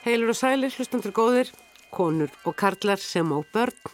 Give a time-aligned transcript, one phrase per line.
[0.00, 1.48] Heilur og sælir, hlustandur góðir,
[1.92, 3.90] konur og karlar sem á börn,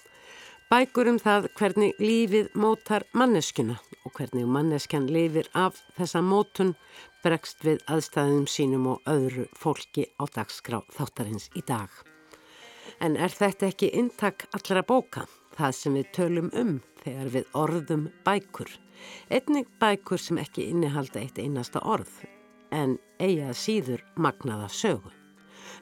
[0.71, 3.75] bækur um það hvernig lífið mótar manneskuna
[4.07, 6.77] og hvernig manneskjan lifir af þessa mótun
[7.27, 11.91] bregst við aðstæðum sínum og öðru fólki á dagskrá þáttarins í dag.
[13.02, 15.27] En er þetta ekki intak allra bóka,
[15.59, 18.71] það sem við tölum um þegar við orðum bækur?
[19.27, 22.15] Einnig bækur sem ekki innihalda eitt einasta orð,
[22.71, 25.16] en eiga síður magnaða sögu.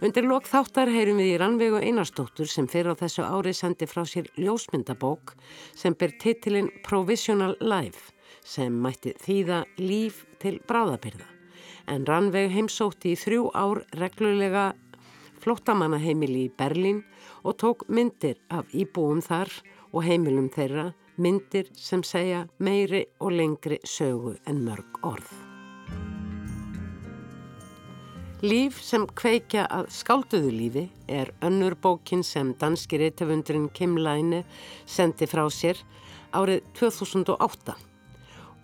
[0.03, 4.03] Undir lok þáttar heyrum við í Rannvegu Einarstóttur sem fyrir á þessu ári sendi frá
[4.09, 5.37] sér ljósmyndabók
[5.77, 8.11] sem ber titilinn Provisional Life
[8.45, 11.29] sem mætti þýða líf til bráðabyrða.
[11.87, 14.73] En Rannvegu heimsótti í þrjú ár reglulega
[15.45, 17.05] flóttamannaheimili í Berlín
[17.45, 19.53] og tók myndir af íbúum þar
[19.95, 25.44] og heimilum þeirra, myndir sem segja meiri og lengri sögu en mörg orð.
[28.45, 34.43] Líf sem kveikja að skálduðu lífi er önnur bókin sem danski reytafundurinn Kim Læne
[34.85, 35.81] sendi frá sér
[36.37, 37.73] árið 2008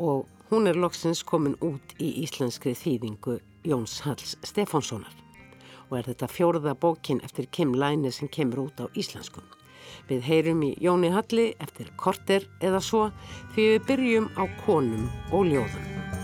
[0.04, 5.16] og hún er loksins komin út í íslenskri þýðingu Jóns Halls Stefánssonar
[5.88, 9.48] og er þetta fjóruða bókin eftir Kim Læne sem kemur út á íslenskum.
[10.12, 13.06] Við heyrum í Jóni Halli eftir korter eða svo
[13.54, 16.19] því við byrjum á konum og ljóðum.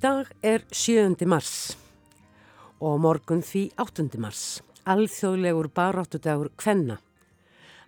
[0.00, 1.12] Dag er 7.
[1.28, 1.76] mars
[2.80, 4.06] og morgun því 8.
[4.16, 6.94] mars, alþjóðlegur baráttudagur Kvenna.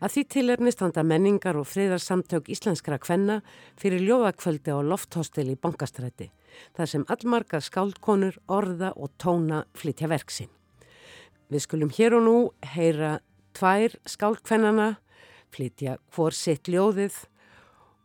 [0.04, 3.38] Að því til er nýstanda menningar og friðarsamtök íslenskra Kvenna
[3.80, 6.26] fyrir ljóðakvöldi á lofthostel í bankastræti,
[6.76, 10.50] þar sem allmargar skáldkonur, orða og tóna flytja verksi.
[11.48, 12.34] Við skulum hér og nú
[12.74, 13.14] heyra
[13.56, 14.98] tvær skáldkvennana,
[15.48, 17.22] flytja hvort sitt ljóðið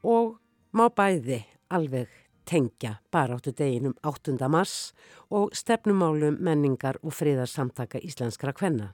[0.07, 0.37] og
[0.71, 2.07] má bæði alveg
[2.47, 4.37] tengja baráttu deginum 8.
[4.49, 4.93] mars
[5.29, 8.93] og stefnumálum menningar og friðarsamtaka íslenskra kvenna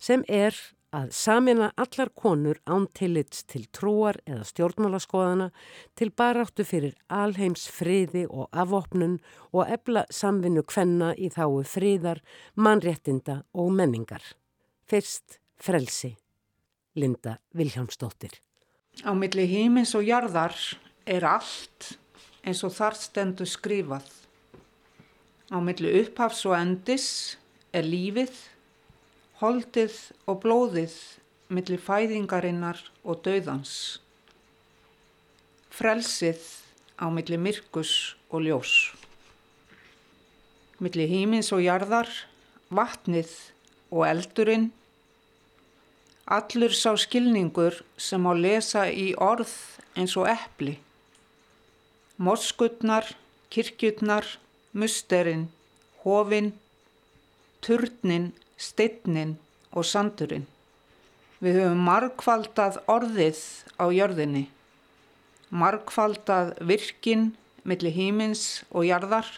[0.00, 0.56] sem er
[0.90, 5.50] að samina allar konur án tillits til trúar eða stjórnmálaskoðana
[5.98, 9.20] til baráttu fyrir alheims friði og afopnun
[9.52, 12.18] og ebla samvinnu kvenna í þáu friðar,
[12.56, 14.22] mannréttinda og menningar.
[14.90, 16.16] Fyrst frelsi,
[16.98, 18.40] Linda Viljámsdóttir.
[19.06, 20.56] Á milli hímins og jarðar
[21.06, 21.94] er allt
[22.44, 24.06] eins og þar stendur skrifað.
[25.50, 27.08] Á milli upphafs og endis
[27.74, 28.32] er lífið,
[29.40, 29.96] holdið
[30.30, 30.96] og blóðið
[31.50, 33.98] milli fæðingarinnar og döðans.
[35.74, 36.42] Frelsið
[37.00, 38.74] á milli myrkus og ljós.
[40.80, 42.08] Milli hímins og jarðar,
[42.70, 43.32] vatnið
[43.90, 44.70] og eldurinn.
[46.30, 49.50] Allur sá skilningur sem á lesa í orð
[49.98, 50.78] eins og eppli
[52.20, 53.06] moskutnar,
[53.48, 54.26] kirkjutnar,
[54.76, 55.46] musterinn,
[56.04, 56.52] hofinn,
[57.64, 58.26] turnin,
[58.60, 59.38] steinnin
[59.72, 60.44] og sandurinn.
[61.40, 63.40] Við höfum markvaldað orðið
[63.80, 64.44] á jörðinni,
[65.48, 67.30] markvaldað virkinn
[67.64, 69.30] millir hímins og jarðar,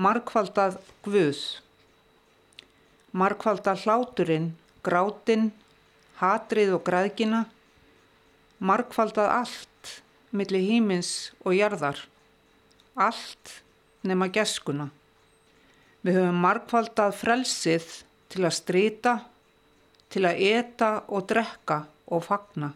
[0.00, 1.42] markvaldað guð,
[3.12, 5.50] markvaldað hláturinn, grátinn,
[6.22, 7.44] hatrið og græðkina,
[8.64, 9.69] markvaldað allt
[10.30, 11.98] millir hímins og jarðar,
[12.94, 13.60] allt
[14.06, 14.88] nema geskuna.
[16.06, 17.88] Við höfum markvaldað frelsið
[18.32, 19.14] til að strýta,
[20.10, 22.70] til að eta og drekka og fagna.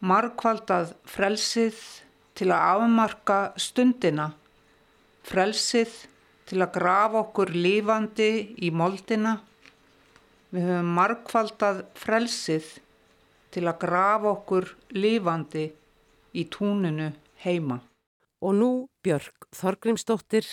[0.00, 1.80] Markvaldað frelsið
[2.38, 4.30] til að afmarka stundina,
[5.28, 5.96] frelsið
[6.48, 8.30] til að grafa okkur lífandi
[8.64, 9.36] í moldina.
[10.50, 12.70] Við höfum markvaldað frelsið
[13.54, 15.68] til að grafa okkur lífandi
[16.34, 17.10] í túninu
[17.44, 17.80] heima.
[18.40, 18.70] Og nú
[19.04, 20.46] Björg Þorgrimsdóttir,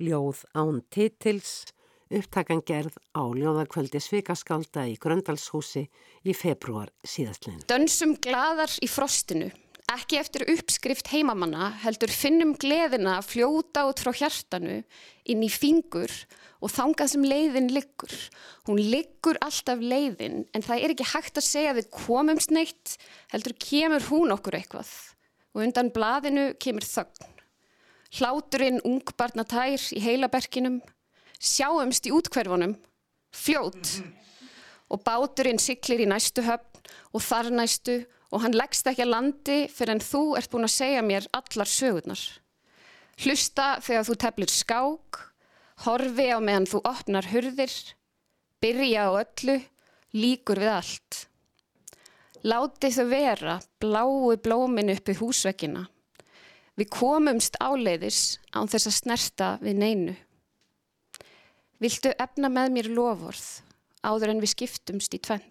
[0.00, 1.70] ljóð án titils,
[2.10, 5.86] upptakan gerð á ljóðakvöldi Svikaskalda í Gröndalshúsi
[6.26, 7.62] í februar síðastlegin.
[7.70, 9.50] Dönsum gladar í frostinu.
[9.90, 14.76] Ekki eftir uppskrift heimamanna heldur finnum gleðina að fljóta út frá hjartanu
[15.32, 16.12] inn í fingur
[16.62, 18.12] og þangað sem leiðin liggur.
[18.68, 22.94] Hún liggur alltaf leiðin en það er ekki hægt að segja að við komumst neitt
[23.32, 24.92] heldur kemur hún okkur eitthvað
[25.56, 27.26] og undan blaðinu kemur þögn.
[28.14, 30.80] Hláturinn ungbarnatær í heilaberkinum,
[31.38, 32.76] sjáumst í útkverfunum,
[33.34, 34.00] fljót
[34.90, 39.58] og báturinn siklir í næstu höfn og þar næstu og hann leggst ekki að landi
[39.72, 42.22] fyrir en þú ert búin að segja mér allar sögurnar.
[43.20, 45.18] Hlusta þegar þú teflir skák,
[45.86, 47.74] horfi á meðan þú opnar hurðir,
[48.62, 49.58] byrja á öllu,
[50.14, 51.18] líkur við allt.
[52.46, 55.84] Láti þau vera bláu blómin uppi húsvekkina.
[56.78, 60.14] Við komumst áleiðis án þess að snerta við neinu.
[61.80, 63.44] Viltu efna með mér lofórð
[64.04, 65.49] áður en við skiptumst í tvent?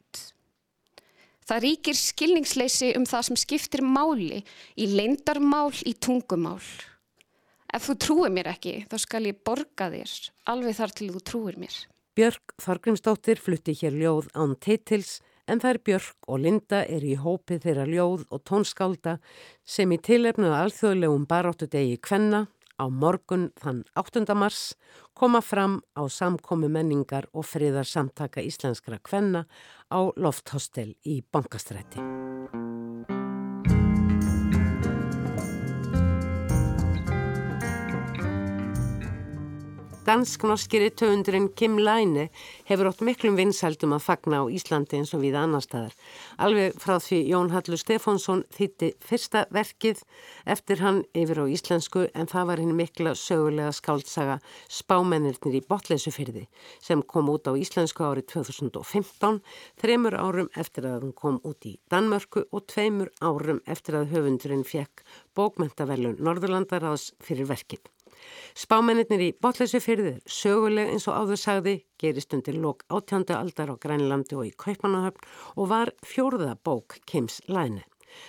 [1.49, 4.43] Það ríkir skilningsleysi um það sem skiptir máli
[4.77, 6.61] í leindarmál í tungumál.
[7.73, 10.13] Ef þú trúir mér ekki, þá skal ég borga þér
[10.53, 11.79] alveg þar til þú trúir mér.
[12.13, 15.17] Björg Þorgrimsdóttir flutti hér ljóð án teitils
[15.49, 19.17] en þær Björg og Linda er í hópið þeirra ljóð og tónskálda
[19.65, 22.45] sem í tilefnu alþjóðlegum baróttu degi Kvenna
[22.79, 24.23] á morgun þann 8.
[24.35, 24.75] mars
[25.13, 29.45] koma fram á samkomi menningar og friðar samtaka íslenskra kvenna
[29.91, 32.18] á lofthostel í Bankastræti.
[40.09, 42.23] Dansk-norskiri töfundurinn Kim Læne
[42.65, 45.91] hefur ótt miklum vinsældum að fagna á Íslandi eins og við annar staðar.
[46.41, 50.01] Alveg frá því Jón Hallur Stefánsson þýtti fyrsta verkið
[50.49, 54.39] eftir hann yfir á íslensku en það var henni mikla sögulega skáldsaga
[54.79, 56.47] Spámennirnir í Botleysufyrði
[56.81, 59.43] sem kom út á íslensku árið 2015,
[59.77, 64.65] þremur árum eftir að hún kom út í Danmörku og tveimur árum eftir að höfundurinn
[64.65, 65.05] fekk
[65.37, 67.85] bókmentavelun Norðurlandaraðs fyrir verkið.
[68.57, 73.75] Spámennir í botleysu fyrðir, söguleg eins og áður sagði, gerist undir lok átjándu aldar á
[73.79, 77.85] Grænlandi og í Kaupanahöfn og var fjórða bók Kims Læne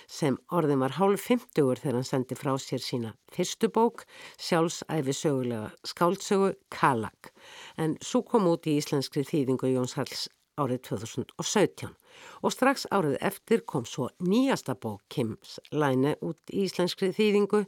[0.07, 4.05] sem orðin var hálf 50 þegar hann sendi frá sér sína fyrstu bók,
[4.37, 7.31] sjálfsæfi sögulega skáldsögu Kalak.
[7.77, 10.27] En svo kom út í íslenskri þýðingu Jóns Halls
[10.61, 11.95] árið 2017
[12.41, 17.65] og strax árið eftir kom svo nýjasta bók Kims Læne út í íslenskri þýðingu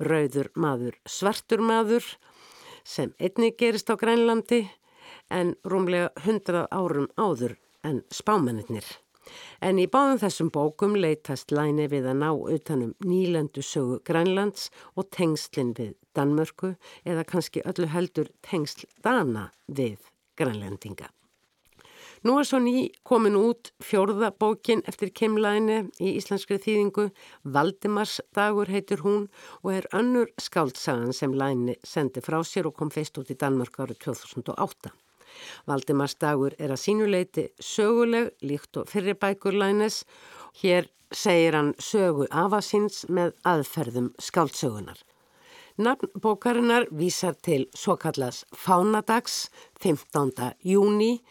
[0.00, 2.06] Rauður maður, svartur maður
[2.84, 4.64] sem einni gerist á Grænlandi
[5.30, 7.56] en rúmlega hundrað árum áður
[7.86, 8.84] en spámennir.
[9.62, 15.10] En í báðum þessum bókum leytast Læne við að ná utanum nýlendu sögu Grænlands og
[15.14, 16.74] tengslinn við Danmörku
[17.06, 20.00] eða kannski öllu heldur tengsl Dana við
[20.40, 21.12] Grænlendinga.
[22.20, 27.06] Nú er svo ný komin út fjórða bókin eftir kemlaðinni í íslenskri þýðingu.
[27.48, 29.22] Valdimars dagur heitur hún
[29.62, 33.78] og er önnur skáldsagan sem læni sendi frá sér og kom feist út í Danmark
[33.80, 34.92] árið 2008.
[35.64, 40.02] Valdimars dagur er að sínuleiti söguleg líkt og fyrirbækur lænes.
[40.60, 45.00] Hér segir hann sögu afasins með aðferðum skáldsögunar.
[45.80, 49.46] Nafn bókarinnar vísar til svo kallas Fánadags
[49.80, 50.52] 15.
[50.60, 51.22] júni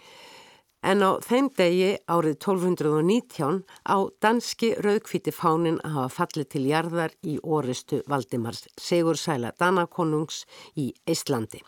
[0.82, 7.16] En á þeim degi árið 1219 á danski rauðkvíti fánin að hafa fallið til jarðar
[7.20, 10.46] í orustu Valdimars Sigur Sæla Danakonungs
[10.80, 11.60] í Íslandi.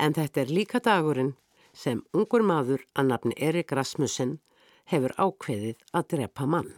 [0.00, 1.34] En þetta er líka dagurinn
[1.74, 4.38] sem ungur maður að nafni Erik Rasmussen
[4.88, 6.72] hefur ákveðið að drepa mann.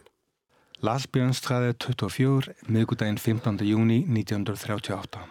[0.83, 3.63] Lars Björnstræði 24, miðgudaginn 15.
[3.65, 5.23] júni 1938.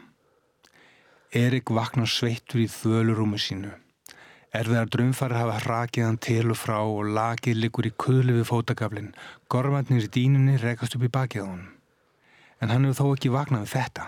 [1.36, 3.76] Erik vaknar sveittur í þölurúmi sínu.
[4.56, 9.10] Erfiðar drömfarir hafa hrakið hann til og frá og lagið liggur í kuðlu við fótagaflin.
[9.52, 11.66] Gormatnir í dínunni rekast upp í bakið á hann.
[12.64, 14.06] En hann hefur þó ekki vaknað við þetta.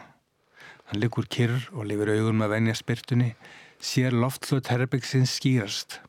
[0.88, 3.28] Hann liggur kyrr og lifir augun með venja spyrtunni,
[3.76, 6.00] sér loftlöð herrbyggsins skýrast.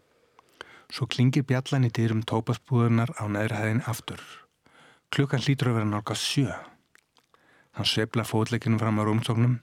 [0.88, 4.24] Svo klingir bjallan í dyrum tópasbúðunar á neðrahæðin aftur.
[5.12, 6.54] Klukkan hlýtur að vera nálga sjö.
[7.76, 9.60] Hann sveifla fótleikinu fram á rúmsóknum,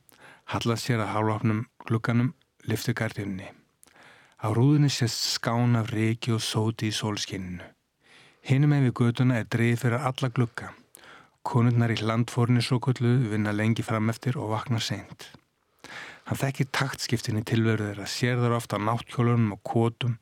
[0.52, 2.34] hallast sér að hálfafnum klukkanum,
[2.68, 3.55] liftur gardinni.
[4.36, 7.64] Á rúðinni sést skán af reiki og sóti í sólskinninu.
[8.44, 10.74] Hinnum en við göduna er dreif fyrir alla glukka.
[11.40, 15.30] Konurnar í landfórni svo kullu vinna lengi fram eftir og vakna seint.
[16.28, 20.16] Hann þekkir taktskiptin í tilveru þeirra, sér þar ofta náttkjólunum og kótum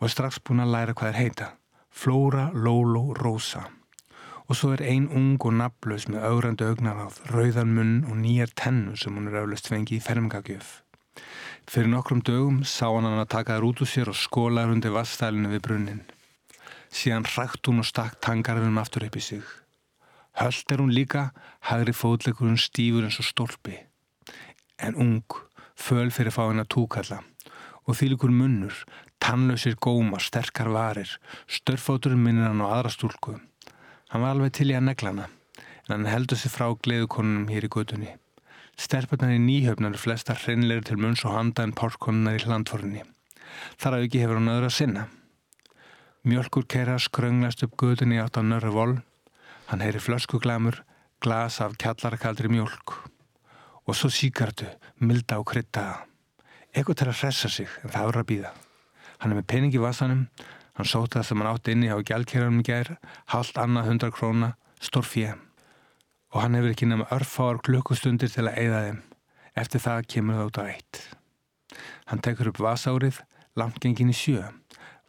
[0.00, 1.50] og er strax búin að læra hvað er heita.
[1.94, 3.68] Flóra, Lóló, Rósa.
[4.50, 8.98] Og svo er ein ung og naflös með augrandu augnaráð, rauðan munn og nýjar tennu
[8.98, 10.80] sem hún er auðlust fengið í fermgagjöf.
[11.64, 14.92] Fyrir nokkrum dögum sá hann hann að taka þær út úr sér og skóla hundi
[14.92, 16.02] vastælinu við brunnin.
[16.92, 19.44] Síðan rækt hún og stakk tangarðunum aftur upp í sig.
[20.38, 21.30] Höllt er hún líka,
[21.70, 23.78] hagri fótleikurinn stífur eins og stólpi.
[24.78, 25.38] En ung,
[25.74, 27.22] föl fyrir fáina túkalla
[27.84, 28.76] og þýlikur munnur,
[29.20, 31.10] tannlausir góma, sterkar varir,
[31.48, 33.36] störfáturinn minnir hann á aðra stúlku.
[34.08, 35.26] Hann var alveg til í að negla hana,
[35.84, 38.14] en hann heldur sig frá gleðukonunum hér í gödunni.
[38.80, 43.04] Sterparnar í nýhjöfnar er flesta hreinleiri til munns og handa en párkonunnar í hlandforunni.
[43.78, 45.04] Þar að ekki hefur hann öðru að sinna.
[46.24, 48.94] Mjölkur keira skrönglast upp guðunni átt á nörru vol.
[49.68, 50.80] Hann heyri flöskuglamur,
[51.22, 52.96] glas af kjallarakaldri mjölk.
[53.84, 54.66] Og svo síkartu,
[54.98, 56.02] milda og kryttaða.
[56.74, 58.52] Ekkur til að hressa sig, en það voru að býða.
[59.20, 60.26] Hann er með peningi vasanum,
[60.74, 62.96] hann sóti það sem hann átti inni á gjaldkerðanum í gær,
[63.30, 65.36] haldt annað hundar króna, stór fjö.
[66.34, 69.00] Og hann hefur ekki nefn örfáar klukkustundir til að eigða þeim.
[69.54, 71.00] Eftir það kemur það út á eitt.
[72.10, 73.20] Hann tekur upp vasárið,
[73.54, 74.42] langt gengin í sjö.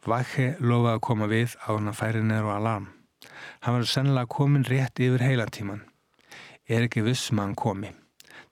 [0.06, 2.88] Vakhe lofaði að koma við á hann að færi neður á alarm.
[3.60, 5.82] Hann verður sennilega komin rétt yfir heilantíman.
[6.70, 7.90] Er ekki vissum að hann komi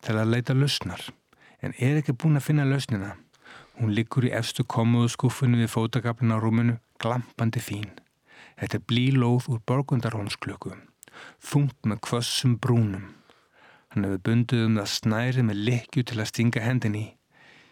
[0.05, 1.01] til að leita lausnar,
[1.65, 3.15] en er ekki búin að finna lausnina.
[3.79, 7.89] Hún liggur í efstu komuðu skuffunni við fótagaflin á rúmunu, glampandi fín.
[8.61, 10.75] Þetta er blílóð úr borgundarhómsklöku,
[11.43, 13.13] þungt með kvössum brúnum.
[13.95, 17.07] Hann hefur bundið um það snæri með lekju til að stinga hendin í.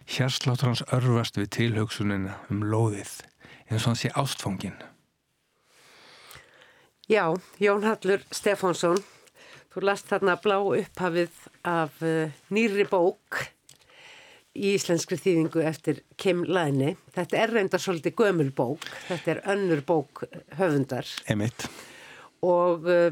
[0.07, 3.17] Hjarsláttur hans örfast við tilhugsunina um lóðið,
[3.69, 4.77] eins og hann sé ástfóngin.
[7.11, 9.01] Já, Jón Hallur Stefánsson,
[9.75, 13.43] þú last þarna blá upphafið af uh, nýri bók
[14.55, 16.95] í íslenskri þýðingu eftir Kim Læni.
[17.17, 20.23] Þetta er reynda svolítið gömul bók, þetta er önnur bók
[20.59, 21.09] höfundar.
[21.27, 21.67] Emitt.
[22.47, 23.11] Og uh,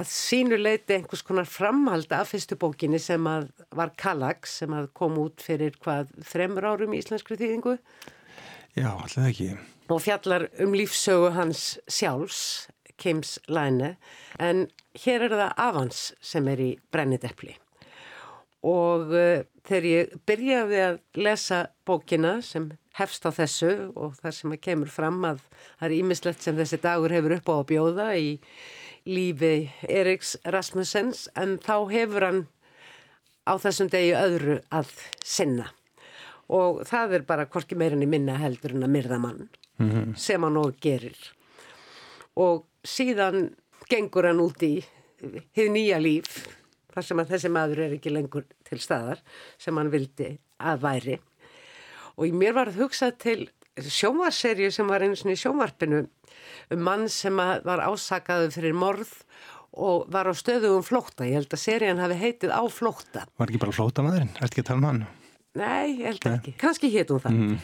[0.00, 4.90] að sínu leiti einhvers konar framhald af fyrstu bókinni sem að var Kallax sem að
[4.96, 7.76] kom út fyrir hvað þremur árum í íslenskri þýðingu.
[8.78, 9.54] Já, alltaf ekki.
[9.90, 12.68] Og fjallar um lífsögu hans sjálfs,
[13.00, 13.94] Kims Læni,
[14.38, 14.68] en
[15.04, 17.56] hér er það Avans sem er í brennidepli
[18.66, 24.54] og uh, þegar ég byrjaði að lesa bókina sem hefst á þessu og það sem
[24.54, 28.08] að kemur fram að það er ímislegt sem þessi dagur hefur upp á að bjóða
[28.20, 28.30] í
[29.08, 32.40] lífi Eriks Rasmussens en þá hefur hann
[33.48, 34.92] á þessum degi öðru að
[35.24, 35.70] sinna.
[36.50, 40.16] Og það er bara hvorki meirinni minna heldur en að myrða mann mm -hmm.
[40.16, 41.18] sem hann og gerir.
[42.36, 43.54] Og síðan
[43.88, 44.84] gengur hann út í
[45.56, 46.46] hið nýja líf
[46.94, 49.22] þar sem að þessi maður er ekki lengur til staðar
[49.58, 51.18] sem hann vildi að væri.
[52.16, 53.48] Og mér var að hugsa til
[53.78, 56.02] sjónvarserju sem var eins og í sjónvarpinu
[56.74, 59.12] um mann sem var ásakaðu fyrir morð
[59.70, 63.62] og var á stöðugum flótta ég held að serían hafi heitið á flótta Var ekki
[63.62, 64.32] bara flótta maðurinn?
[64.40, 65.04] Er ekki að tala um hann?
[65.58, 66.52] Nei, ég held ekki.
[66.60, 67.38] Kanski hétt hún það.
[67.38, 67.54] Mm.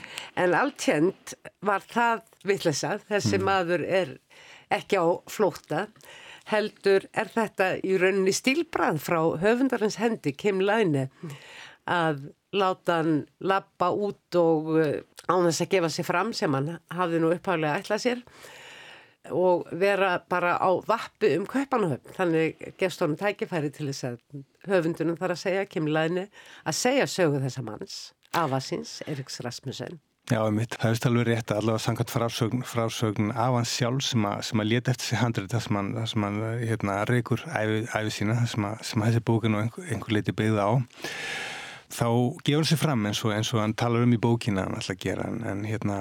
[0.43, 3.05] En alltjönd var það vittlesað.
[3.07, 3.45] Þessi mm.
[3.47, 4.15] maður er
[4.75, 5.85] ekki á flótta
[6.51, 11.09] heldur er þetta í rauninni stílbrað frá höfundarins hendi, Kim Læne,
[11.91, 14.71] að láta hann lappa út og
[15.26, 18.23] án þess að gefa sér fram sem hann hafði nú uppháðlega ætlað sér
[19.35, 22.14] og vera bara á vappu um kaupanahöfn.
[22.14, 24.18] Þannig gefst honum tækifæri til þess að
[24.71, 26.28] höfundunum þarf að segja, Læne,
[26.64, 27.97] að segja sögu þessa manns,
[28.35, 29.99] Avasins, Eriks Rasmussen.
[30.26, 34.25] Já, mitt, það er alveg rétt að allavega sangat frásögn, frásögn af hans sjálf sem
[34.26, 37.45] að, sem að leta eftir sig handrið það sem hann, það sem hann hérna, reykur
[37.47, 40.73] æfið æfi sína, það sem, að, sem að þessi bókinu einhver, einhver leiti byggða á
[41.93, 42.09] þá
[42.47, 44.99] gefur hann sér fram eins og, eins og hann talar um í bókina hann alltaf
[45.02, 45.99] gera en, en hérna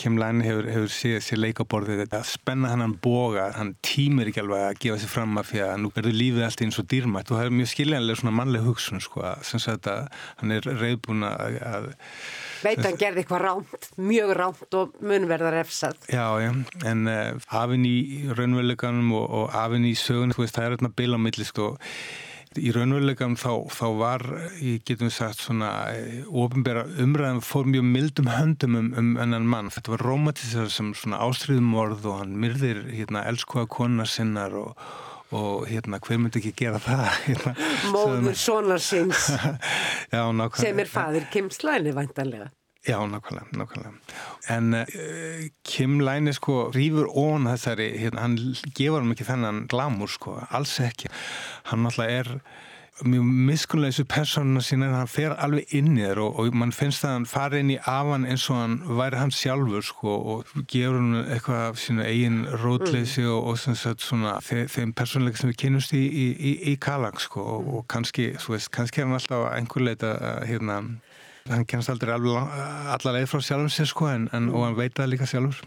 [0.00, 4.30] Kim Lann hefur, hefur séð sér leikaborðið þetta að spenna hann hann boga hann tímir
[4.32, 6.90] ekki alveg að gefa sér fram af því að nú verður lífið alltaf eins og
[6.92, 10.06] dýrmætt og það er mjög skiljanlega svona mannleg hugsun sko, sem sagt að
[10.42, 11.60] hann er reyðbúin að
[12.58, 15.98] Veit hann gerði eitthvað ránt, mjög ránt og munverðar efsað.
[16.10, 16.50] Já, já,
[16.90, 17.98] en uh, afinn í
[18.32, 20.74] raunveruleikanum og, og afinn í sögun, þú veist, það er
[22.58, 24.24] Í raunveruleikanum þá, þá var,
[24.62, 29.72] ég getum sagt svona, eh, ofinbæra umræðum fór mjög mildum höndum um, um ennan mann.
[29.74, 34.74] Þetta var romantísar sem svona ástriðumorð og hann myrðir, hérna, elskuða konar sinnar og
[35.28, 37.50] og hérna hver myndi ekki gera það hérna,
[37.92, 39.26] móður sonar sinns
[40.62, 42.48] sem er fadir Kim Slæni vantanlega
[42.86, 43.92] Já, nákvæmlega, nákvæmlega.
[44.48, 48.38] En uh, Kim Læni sko rýfur ón þessari, hérna, hann
[48.78, 51.10] gefur hann ekki þennan glamur sko, alls ekki.
[51.68, 52.34] Hann náttúrulega er
[53.06, 56.72] mjög miskunlega þessu persónuna sína en hann fer alveg inn í þér og, og mann
[56.74, 60.52] finnst að hann fari inn í afan eins og hann væri hans sjálfur sko og
[60.70, 63.34] gefur hann eitthvað af sínu eigin rótleysi mm.
[63.34, 67.22] og, og sagt, svona, þe þeim persónleika sem við kynumst í, í, í, í Kalag
[67.22, 70.14] sko og, og kannski, þú veist, kannski er hann alltaf einhver leita
[70.48, 70.82] hérna
[71.48, 75.12] hann kennst aldrei allar leið frá sjálfum sér sko en, en, og hann veit það
[75.14, 75.60] líka sjálfur.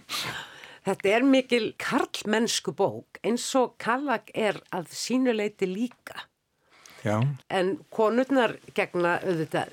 [0.82, 6.26] Þetta er mikil karlmennsku bók eins og Kalag er að sínuleiti líka.
[7.02, 7.18] Já.
[7.50, 9.72] en konurnar gegna auðvitað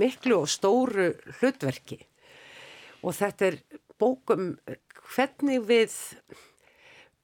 [0.00, 1.98] miklu og stóru hlutverki.
[3.04, 3.58] Og þetta er
[4.00, 4.54] bókum
[5.12, 5.96] hvernig við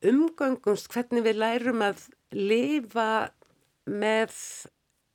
[0.04, 2.04] umgöngumst, hvernig við lærum að
[2.36, 3.30] lifa
[3.88, 4.36] með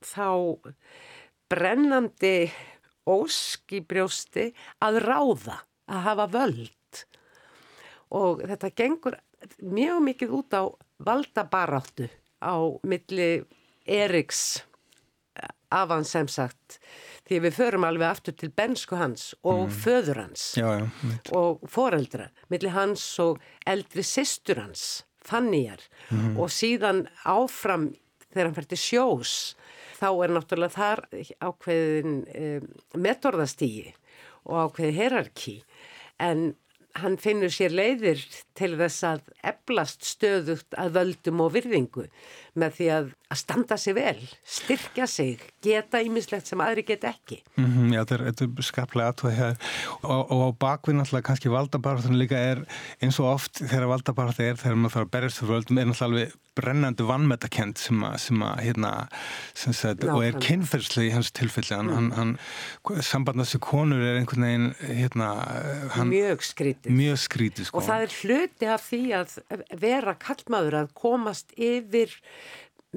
[0.02, 0.58] þá
[1.50, 2.50] brennandi
[3.10, 4.50] ósk í brjósti
[4.84, 7.02] að ráða, að hafa völd
[8.10, 9.18] og þetta gengur
[9.62, 10.62] mjög mikið út á
[11.06, 12.08] valdabaráttu
[12.42, 13.30] á milli
[13.86, 14.62] Eriks
[15.70, 16.80] af hans sem sagt
[17.28, 19.76] því við förum alveg aftur til bensku hans og mm.
[19.84, 20.88] föður hans já, já,
[21.36, 26.38] og foreldra millir hans og eldri sýstur hans Fanníjar mm.
[26.40, 27.90] og síðan áfram
[28.30, 29.34] þegar hann fer til sjós
[30.00, 31.04] þá er náttúrulega þar
[31.44, 33.92] ákveðin um, metorðastígi
[34.48, 35.56] og ákveði herarki
[36.20, 36.50] en
[36.98, 38.22] hann finnur sér leiðir
[38.58, 42.06] til þess að eblast stöðugt að völdum og virðingu
[42.58, 44.18] með því að, að standa sig vel,
[44.56, 47.40] styrkja sig, geta ímislegt sem aðri get ekki.
[47.56, 49.56] Mm -hmm, já, þetta er skaplega aðtöð hér
[50.02, 52.64] og, og á bakvinn alltaf kannski valdabarðan líka er
[53.00, 56.08] eins og oft þegar valdabarðan er þegar maður þarf að berjast fyrir völdum er alltaf
[56.08, 58.90] alveg brennandi vannmetakent sem að, sem að hérna,
[59.56, 62.10] sem sagt, og er kynferðslega í hans tilfelli hann, mm.
[62.16, 62.32] hann,
[62.90, 64.68] hann samband þessi konur er einhvern veginn
[65.00, 65.30] hérna,
[65.94, 67.80] hann, mjög skrítið, mjög skrítið sko.
[67.80, 69.36] og það er hluti af því að
[69.86, 72.16] vera kallmaður að komast yfir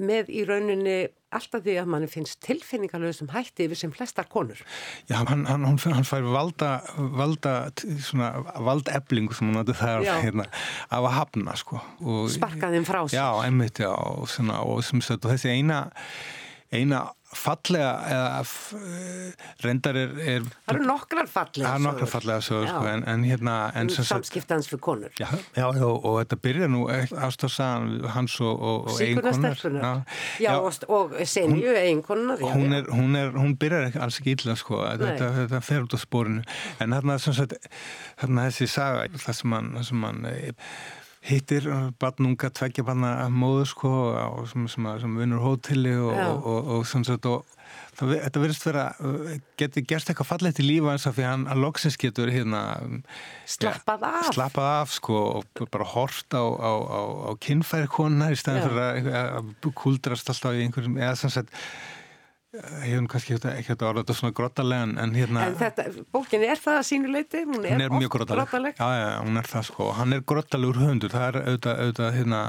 [0.00, 0.96] með í rauninni
[1.34, 4.60] alltaf því að manni finnst tilfinningalöðu sem hætti yfir sem flestar konur.
[5.10, 6.76] Já, hann, hann, hann fær valda,
[7.18, 7.54] valda
[8.06, 8.30] svona
[8.66, 10.46] valdeflingu sem hann átti þar hérna,
[10.90, 11.82] af að hafna sko.
[12.34, 13.18] Sparkaðin frá sig.
[13.18, 15.84] Já, einmitt, já, og, svona, og, og þessi eina
[16.74, 17.04] eina
[17.34, 18.42] fallega eða
[19.64, 23.24] reyndar er, er það eru nokkrar fallega það eru nokkrar fallega sögur sko, en, en
[23.26, 25.14] hérna en samskiptans fyrir konur.
[25.18, 29.92] Já, já, já, og þetta byrja nú ástafsagan hans og, og, og eiginkonar já,
[30.46, 35.30] já, og, og senju eiginkonar hún, hún, hún byrjar ekki alls ekki illa sko, þetta,
[35.42, 36.44] þetta fer út á spórinu
[36.78, 37.58] en hérna, sagt,
[38.22, 39.72] hérna þessi saga það sem mann
[40.04, 40.22] man,
[41.24, 41.66] hittir
[42.00, 46.88] barnunga tveggja barna móðu sko og sem, sem, sem vinnur hóteli og, og, og, og
[46.90, 47.28] sagt,
[47.96, 48.84] það, þetta verðist vera
[49.60, 52.62] getur gerst eitthvað fallegt í lífa eins af því að hann loksins getur hérna
[53.48, 58.40] slappað af, slappað af sko, og bara hort á, á, á, á kynfæri konar í
[58.40, 61.54] stæðan fyrir að, að kuldrast alltaf í einhverjum eða sem sagt
[62.54, 66.44] ég hef kannski ekki hægt að orða þetta svona grottalega en hérna en þetta, bókin
[66.46, 68.76] er það að sínu leiti hún er, er mjög grottaleg.
[68.78, 71.14] Já, já, hún er það sko, hann er grottalegur höfundur.
[71.14, 72.42] Það er auðvitað, auðvitað hérna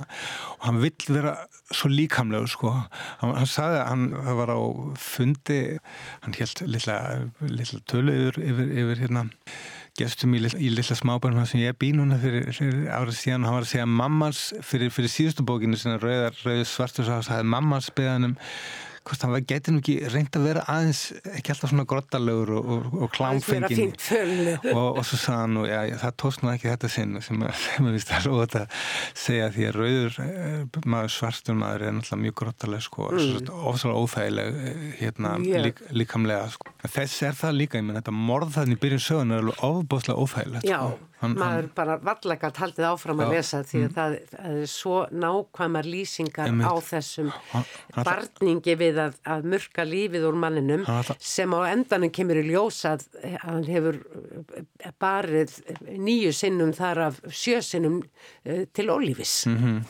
[0.56, 1.34] og hann vill vera
[1.72, 2.74] svo líkamlegur sko.
[3.24, 4.06] Hann, hann sagði að hann
[4.42, 4.60] var á
[5.08, 5.62] fundi,
[6.26, 7.00] hann held lilla,
[7.50, 9.26] lilla tölu yfir, yfir, yfir hérna
[9.96, 13.46] gestum í, í lilla smábarn sem ég bý núna fyrir, fyrir árið síðan.
[13.46, 17.18] Og hann var að segja mammans fyrir, fyrir síðustu bókinu sem rauðar, rauðar svartur sá
[17.18, 18.36] að það hefði mammans beðanum
[19.06, 21.02] hvort hann geti nú ekki reynd að vera aðeins
[21.36, 23.94] ekki alltaf svona grottalögur og, og, og klámfengin
[24.72, 27.92] og, og svo sagði hann og já, það tóst nú ekki þetta sinn sem ég
[27.96, 28.84] vist að róða að
[29.26, 33.52] segja því að rauður eh, maður svartur maður er náttúrulega mjög grottaleg sko, mm.
[33.72, 35.66] ofsalega óþægileg eh, hérna yeah.
[35.68, 36.76] lík, líkamlega sko.
[36.86, 40.70] þess er það líka, ég menn þetta morðaðin í byrjun sögun er alveg ofbúslega óþægilegt
[40.70, 41.12] Já sko.
[41.22, 43.94] Hann, maður hann, bara vallegalt haldið áfram að já, lesa því að mm.
[43.96, 47.32] það, það er svo nákvæmar lýsingar á þessum
[47.96, 50.86] barningi við að, að murka lífið úr manninum
[51.20, 53.06] sem á endanum kemur í ljós að
[53.44, 55.58] hann hefur eh, barið
[55.92, 59.84] nýju sinnum þar af sjö sinnum uh, til ólífis mm -hmm.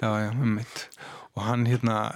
[0.00, 0.88] Já, já, um mitt
[1.34, 2.10] og hann hérna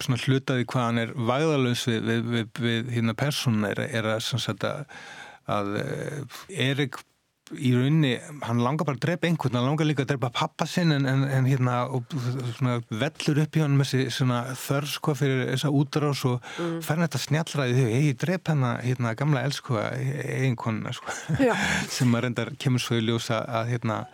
[0.00, 4.48] svona hlutaði hvað hann er væðalös við, við, við, við hérna persónu er, er að,
[4.64, 4.86] að
[5.50, 5.70] að
[6.48, 7.00] Erik
[7.58, 8.12] í rauninni,
[8.46, 11.24] hann langar bara að drepa einhvern, hann langar líka að drepa pappa sinn en, en,
[11.26, 12.12] en hérna og,
[12.56, 14.28] svona, vellur upp í hann með þessi
[14.64, 16.76] þörr sko fyrir þessa útrás og mm.
[16.86, 21.16] fær þetta snjallraði þau, hei, drep hann hérna gamla elsku einhvern sko,
[21.96, 24.04] sem að reyndar kemur svo í ljósa að hérna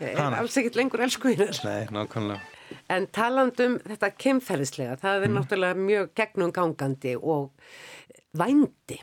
[0.00, 2.42] hann, alls ekkit lengur elsku hinn Nei, nákvæmlega
[2.90, 5.34] En talandum þetta kemferðislega, það er mm.
[5.38, 7.52] náttúrulega mjög gegnum gangandi og
[8.34, 8.98] vændi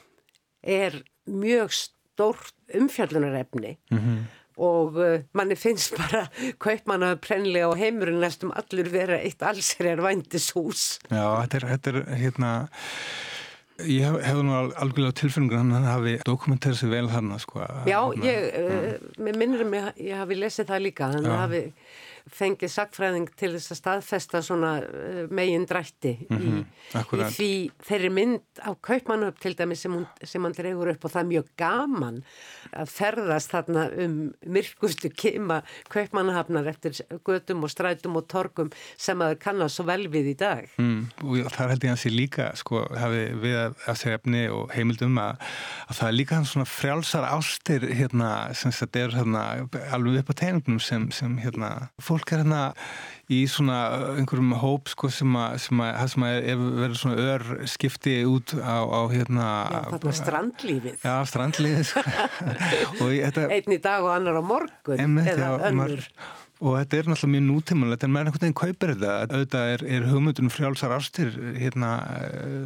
[0.62, 0.98] er
[1.30, 1.76] mjög
[2.22, 4.20] stórt umfjallunarefni mm -hmm.
[4.58, 6.28] og uh, manni finnst bara
[6.60, 11.00] kaupmanna prennilega á heimurinn næstum allur vera eitt allsherjar vændishús.
[11.10, 12.70] Já, þetta er, þetta er hérna
[13.82, 17.62] Ég hef, hef nú algjörlega tilfengur hann að hafi dokumentærið sér vel þarna sko.
[17.90, 21.62] Já, ég, uh, mér minnir um að ég hafi lesið það líka, hann hafi
[22.30, 26.66] fengið sagfræðing til þess að staðfesta svona eh, megin drætti mm -hmm.
[26.94, 27.52] í, í því
[27.88, 31.32] þeirri mynd á kaupmannup til dæmi sem, hún, sem hann dregur upp og það er
[31.32, 32.22] mjög gaman
[32.72, 36.94] að ferðast þarna um myrkustu kema kaupmannahafnar eftir
[37.26, 41.52] gödum og strætum og torgum sem að kannast svo vel við í dag mm, og
[41.52, 45.18] það held ég að sé líka sko, hafi við að, að segja efni og heimildum
[45.18, 45.42] að,
[45.88, 49.44] að það er líka hann svona frjálsar ástir hérna sem þetta er hérna
[49.92, 52.62] alveg upp á tegnum sem, sem hérna fólk er hérna
[53.32, 53.78] í svona
[54.20, 55.56] einhverjum hóp sko sem að,
[56.20, 62.04] verður svona ör skipti út á, á hérna Já, strandlífið Já, strandlífið sko.
[63.00, 66.08] þetta, Einn í dag og annar á morgun einmitt, eða já, önnur
[66.62, 69.14] Og þetta er náttúrulega mjög nútímanlegt en maður einhvern veginn kaupir þetta.
[69.34, 71.90] Auðvitað er, er hugmyndunum frjálsar ástir hérna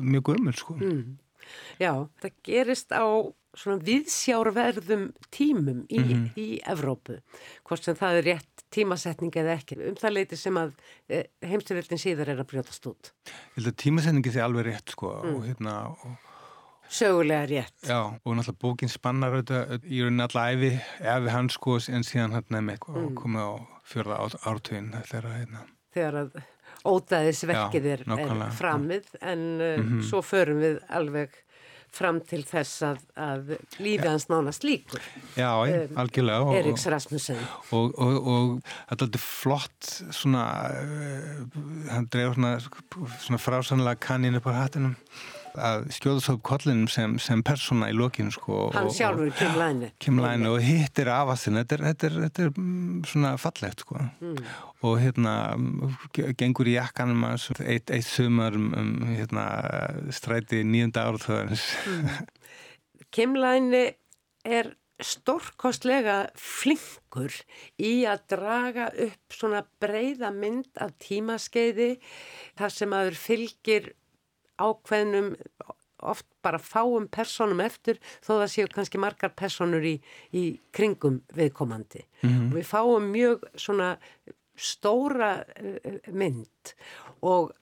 [0.04, 0.76] mjög gömur sko.
[0.82, 1.14] Mm.
[1.80, 3.08] Já, það gerist á
[3.56, 6.26] svona viðsjárverðum tímum í, mm -hmm.
[6.36, 7.22] í Evrópu,
[7.64, 10.76] hvort sem það er rétt tímasetning eða ekki, um það leiti sem að
[11.08, 13.12] e, heimsturveldin síðar er að brjótast út.
[13.26, 15.36] Ég held að tímasetningi sé alveg rétt sko mm.
[15.36, 16.22] og hérna og
[16.86, 17.80] Sögulega rétt.
[17.82, 20.70] Já, og náttúrulega bókin spannar auðvitað í rauninni alla æfi,
[21.02, 23.16] efi hann sko en síðan hann nefnir mm.
[23.18, 23.54] komið á
[23.90, 25.64] fjörða ártögin þegar að hérna.
[25.96, 26.38] Þegar að
[26.86, 30.04] ótaðisverkið er, er framið en mm -hmm.
[30.06, 31.34] svo förum við alveg
[31.96, 35.04] fram til þess að, að lífið hans nánast líkur.
[35.38, 36.58] Já, um, algjörlega.
[36.60, 37.40] Eriks Rasmussen.
[37.76, 38.52] Og, og, og
[38.92, 42.54] þetta er flott svona, uh, hann dreifur svona,
[43.24, 44.96] svona frásanlega kanninu på hattinum
[45.58, 48.70] að skjóðast upp kollinum sem, sem persóna í lokinu sko.
[48.76, 49.90] Hann sjálfur, Kim Læni.
[50.02, 54.00] Kim Læni og hittir afastinn, þetta, þetta, þetta er mm, svona fallegt sko.
[54.22, 54.40] Mm.
[54.86, 55.36] Og hérna,
[56.38, 59.46] gengur í jakkanum að eitt, eitt sumar um, um hérna,
[60.14, 61.68] stræti nýjunda árþöðarins.
[61.90, 62.18] Mm.
[63.16, 63.86] Kim Læni
[64.46, 67.34] er stórkostlega flinkur
[67.82, 71.96] í að draga upp svona breyða mynd af tímaskeiði
[72.56, 73.90] þar sem aður fylgir
[74.58, 75.36] ákveðnum
[76.06, 79.96] oft bara fáum personum eftir þó það séu kannski margar personur í,
[80.36, 82.50] í kringum viðkomandi mm -hmm.
[82.50, 83.96] og við fáum mjög svona
[84.56, 86.76] stóra uh, mynd
[87.22, 87.54] og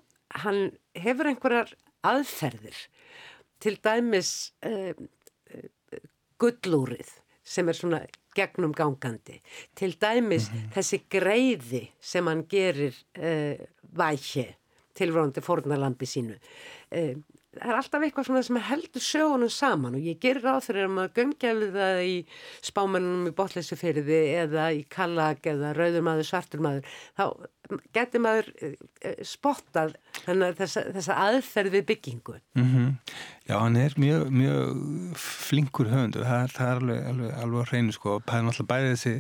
[0.44, 2.88] hann hefur einhverjar aðferðir
[3.60, 4.94] til dæmis uh,
[6.42, 7.10] gullúrið
[7.44, 8.02] sem er svona
[8.36, 9.42] gegnum gangandi
[9.76, 10.74] til dæmis mm -hmm.
[10.74, 12.94] þessi greiði sem hann gerir
[13.94, 14.56] vækje
[14.94, 16.38] tilvörandi fórnalambi sínu.
[16.94, 17.16] Eh,
[17.54, 20.94] það er alltaf eitthvað svona sem heldur sögunum saman og ég gerir á þeirra að
[20.96, 22.16] maður gömgefið það í
[22.66, 26.96] spámanunum í botleysu fyrirði eða í kallag eða rauður maður, svartur maður.
[27.18, 27.26] Þá
[27.96, 28.74] getur maður eh,
[29.06, 29.94] eh, spottað
[30.26, 32.40] þessa, þessa aðferð við byggingu.
[32.58, 32.90] Mm -hmm.
[33.48, 37.72] Já, hann er mjög, mjög flinkur höfundur, það er, það er alveg, alveg, alveg að
[37.74, 38.20] reynu sko.
[38.26, 39.16] Það er náttúrulega bæðið þessi,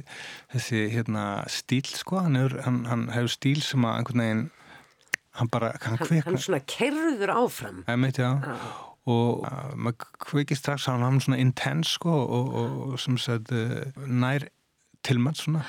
[0.55, 4.45] þessi hérna, stíl sko, hann hefur, hann, hann hefur stíl sem að einhvern veginn
[5.39, 7.83] hann bara, hann kvikna hann svona kerður áfram.
[7.89, 8.43] Emitt, ah.
[9.09, 13.53] og uh, maður kvikið strax hann hann svona intense sko, og, og, og sem sagt
[13.55, 14.47] uh, nær
[15.03, 15.65] tilmætt svona.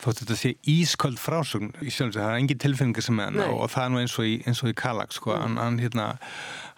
[0.00, 3.66] Þótt þetta sé ísköld frásugn í sjálfsög, það er engin tilfinningar sem er hann og
[3.68, 5.42] það er nú eins og í, eins og í Kalag sko, mm.
[5.42, 6.06] hann, hann, hérna,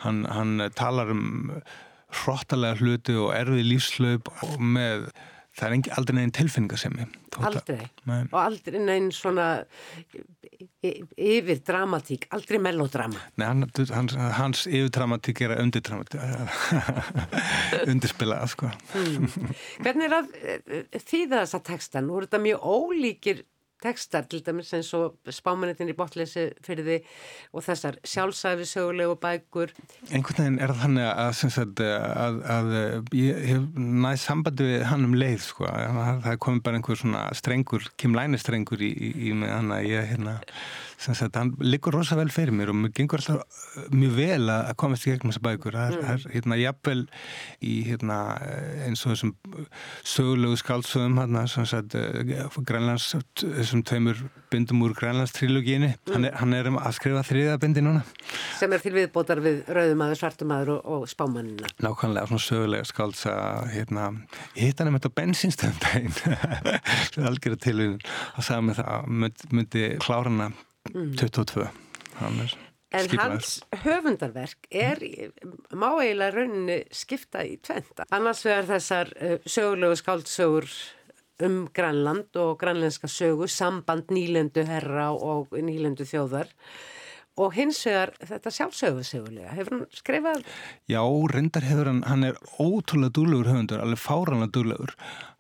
[0.03, 1.29] hann, hann talar um
[2.09, 5.11] hróttalega hluti og erfið lífslaup og með
[5.59, 7.07] það er aldrei neginn tilfinningasemi
[7.49, 8.23] aldrei Nei.
[8.31, 9.49] og aldrei neginn svona
[10.83, 16.19] yfir dramatík, aldrei melodrama Nei, hann, hans, hans yfir dramatík er að undir dramatík
[17.93, 19.53] undirspilað sko hmm.
[19.83, 22.03] Hvernig er að eh, þýða þessa texta?
[22.05, 23.45] Nú er þetta mjög ólíkir
[23.83, 26.99] tekstar til dæmis eins og spámanetin í botleysi fyrir því
[27.53, 29.75] og þessar sjálfsæfi sögulegu bækur
[30.11, 31.83] einhvern veginn er þannig að, að,
[32.25, 35.69] að, að ég hef næst sambandi við hann um leið sko.
[35.69, 40.13] það er komið bara einhver svona strengur kimlænistrengur í, í, í með hann að ég
[40.13, 40.39] hérna
[40.99, 44.73] Sagt, hann liggur rosa vel fyrir mér og mér gengur alltaf uh, mjög vel að
[44.81, 45.79] komast í gegnum þessa bækur.
[45.79, 46.33] Það er, mm.
[46.35, 47.05] hérna, jafnvel
[47.63, 48.19] í hérna,
[48.87, 49.35] eins og þessum
[50.03, 53.13] sögulegu skálsögum hérna, sagt, uh, grænlands,
[53.45, 56.15] þessum tveimur bindum úr grænlands trilogíinu mm.
[56.15, 58.03] hann, hann er um að skrifa þriða bindi núna.
[58.59, 63.35] Sem er til viðbótar við rauðumadur, svartumadur og, og spámanina nákvæmlega, svona sögulega skálsa
[63.73, 64.11] hérna,
[64.57, 66.17] ég hitt hann um þetta bensinstöndaginn
[67.29, 69.13] algjörða til og sagði mig það að
[69.53, 70.49] myndi klárana
[70.93, 71.69] 22
[72.89, 75.03] En hans höfundarverk er,
[75.77, 78.07] má eiginlega rauninni skipta í tventa.
[78.17, 80.69] Annars vegar þessar uh, sögulegu skáldsögur
[81.45, 86.49] um Grænland og grænlenska sögu, samband nýlendu herra og nýlendu þjóðar
[87.39, 89.55] og hins vegar þetta sjálfsögusögulega.
[89.55, 90.47] Hefur hann skrifað?
[90.91, 94.95] Já, reyndar hefur hann, hann er ótrúlega dúlegur höfundur, alveg fáranlega dúlegur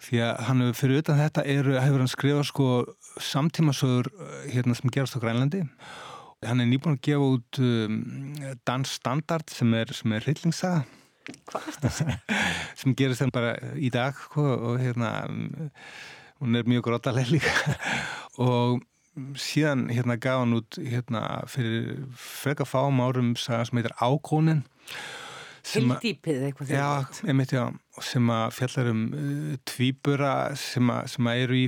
[0.07, 2.69] því að hann hefur fyrir utan þetta er, hefur hann skrifað sko
[3.29, 5.65] samtímasögur eh, hérna sem gerast á Grænlandi
[6.47, 7.99] hann er nýbúin að gefa út um,
[8.69, 10.85] Dans Standard sem er, er hryllingssaga
[12.79, 15.11] sem gerist hann bara í dag sko, og hérna
[16.39, 17.75] hún er mjög grótaleg líka
[18.47, 18.79] og
[19.39, 24.65] síðan hérna gaf hann út hérna fyrir freka fáum árum saga sem heitir Ákónin
[25.69, 26.89] Hildýpið eitthvað Já,
[27.29, 27.65] einmitt já,
[28.05, 31.67] sem að fjallar um uh, tvíbura sem að, sem að eru í,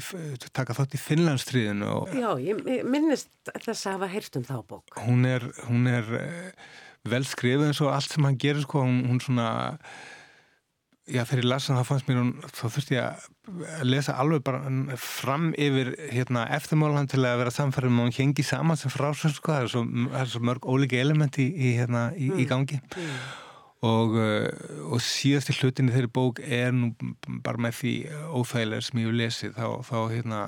[0.56, 4.96] taka þátt í Finnlandstriðinu Já, ég, ég minnist þess að hafa heyrt um þá bók.
[5.04, 6.70] Hún er, hún er uh,
[7.10, 9.50] vel skrifið eins og allt sem hann gerir sko, hún, hún svona
[11.10, 13.24] Já, þegar ég lasa það fannst mér hún, þá þurfti ég
[13.80, 18.44] að lesa alveg bara fram yfir hérna, eftirmálan til að vera samfærið með hún hengi
[18.46, 22.42] saman sem frásönd sko, það það er svo mörg ólíki elementi í, hérna, í, mm.
[22.42, 23.18] í gangi mm.
[23.90, 26.92] og, uh, og síðasti hlutinni þeirri bók er nú
[27.42, 27.94] bara með því
[28.30, 30.42] óþægilega sem ég hef lesið þá, þá, hérna,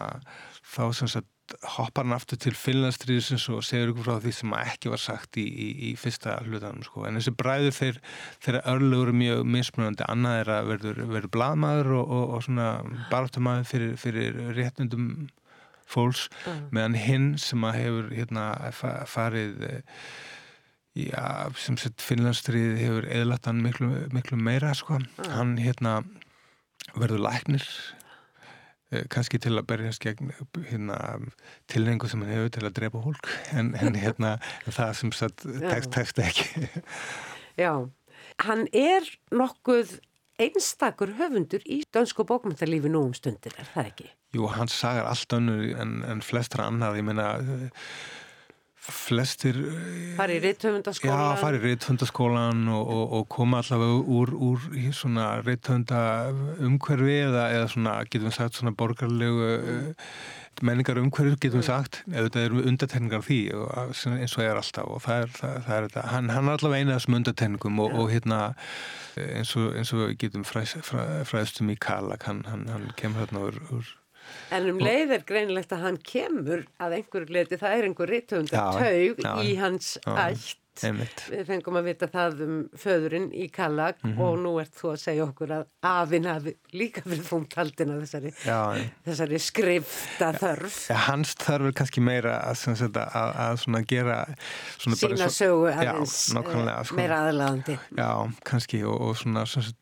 [0.62, 1.30] þá sem sagt
[1.76, 5.44] hoppar hann aftur til Finnlandstríðisins og segir ykkur frá því sem ekki var sagt í,
[5.44, 7.04] í, í fyrsta hlutanum sko.
[7.08, 8.00] en þessi bræður þeir,
[8.44, 12.68] þeirra örlugur mjög mismunandi, annað er að verður, verður bladmaður og, og, og svona
[13.12, 15.08] baráttumæður fyrir, fyrir réttundum
[15.92, 16.60] fólks, mm.
[16.72, 18.46] meðan hinn sem að hefur hérna,
[19.10, 19.66] farið
[20.96, 21.24] já,
[21.60, 25.00] sem sett Finnlandstríði hefur eðlat hann miklu, miklu meira sko.
[25.02, 25.34] mm.
[25.36, 26.00] hann hérna
[26.96, 28.01] verður læknir Eh,
[29.12, 30.32] kannski til að berjast gegn
[30.68, 30.98] hérna,
[31.70, 34.36] tilhengu sem hann hefur til að drepa hólk en, en hérna
[34.78, 36.68] það sem satt tekst, tekst ekki.
[37.62, 37.72] Já,
[38.46, 39.98] hann er nokkuð
[40.42, 44.10] einstakur höfundur í dönsku bókmyndarlífi nú um stundir, er það ekki?
[44.32, 47.34] Jú, hann sagar allt önnur en, en flestra annar, ég meina
[48.82, 54.32] flestir eh, fari í reithöndaskólan já, fari í reithöndaskólan og, og, og koma allavega úr,
[54.34, 54.64] úr
[54.96, 56.00] svona reithönda
[56.58, 59.94] umhverfi eða, eða svona, getum sagt, svona borgarlegu mm.
[60.66, 62.02] menningar umhverfi, getum sagt.
[62.10, 65.78] Eða þetta eru undatenningar því og, eins og er alltaf og það er, það, það
[65.78, 66.06] er þetta.
[66.16, 68.42] Hann, hann er allavega eina af þessum undatenningum og, og hérna
[69.22, 70.86] eins og, eins og við getum fræðstum
[71.30, 73.98] fræ, í Kalak hann, hann, hann kemur hérna úr, úr
[74.52, 78.82] En um leið er greinilegt að hann kemur að einhverju leiti, það er einhver rittöfundar
[78.82, 80.58] taug í hans ætt.
[80.80, 81.20] Einmitt.
[81.28, 84.22] Við fengum að vita það um föðurinn í Kallag mm -hmm.
[84.24, 88.32] og nú ert þú að segja okkur að afinn hafi líka verið þungt haldina þessari,
[89.04, 90.78] þessari skrifta þörf.
[90.88, 94.18] Ja, hans þörf er kannski meira að, að, að gera
[94.78, 96.96] sína sögu aðeins uh, sko.
[96.96, 97.78] meira aðlæðandi.
[97.98, 99.76] Já, kannski og, og svona svona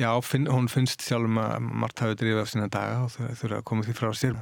[0.00, 3.30] Já, finn, hún finnst sjálf um að Mart hafi drifið af sína daga og þau
[3.42, 4.38] þurfa að koma því frá sér.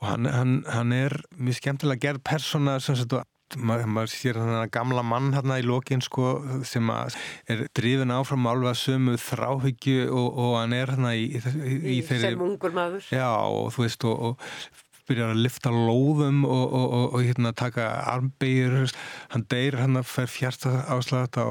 [0.00, 3.16] Og hann, hann, hann er mjög skemmtilega gerð persóna sem sagt
[3.58, 6.34] maður, maður sér hann að gamla mann hérna í lokin sko
[6.68, 11.40] sem er drifin áfram alveg að sömu þráhyggju og, og hann er hérna í, í,
[11.40, 13.08] í, í þeirri sem ungur maður.
[13.14, 17.52] Já, og þú veist og, og byrjar að lifta lóðum og, og, og, og hérna
[17.58, 18.94] taka armbegjur,
[19.34, 21.46] hann deyr hann að fer fjarta áslæðat á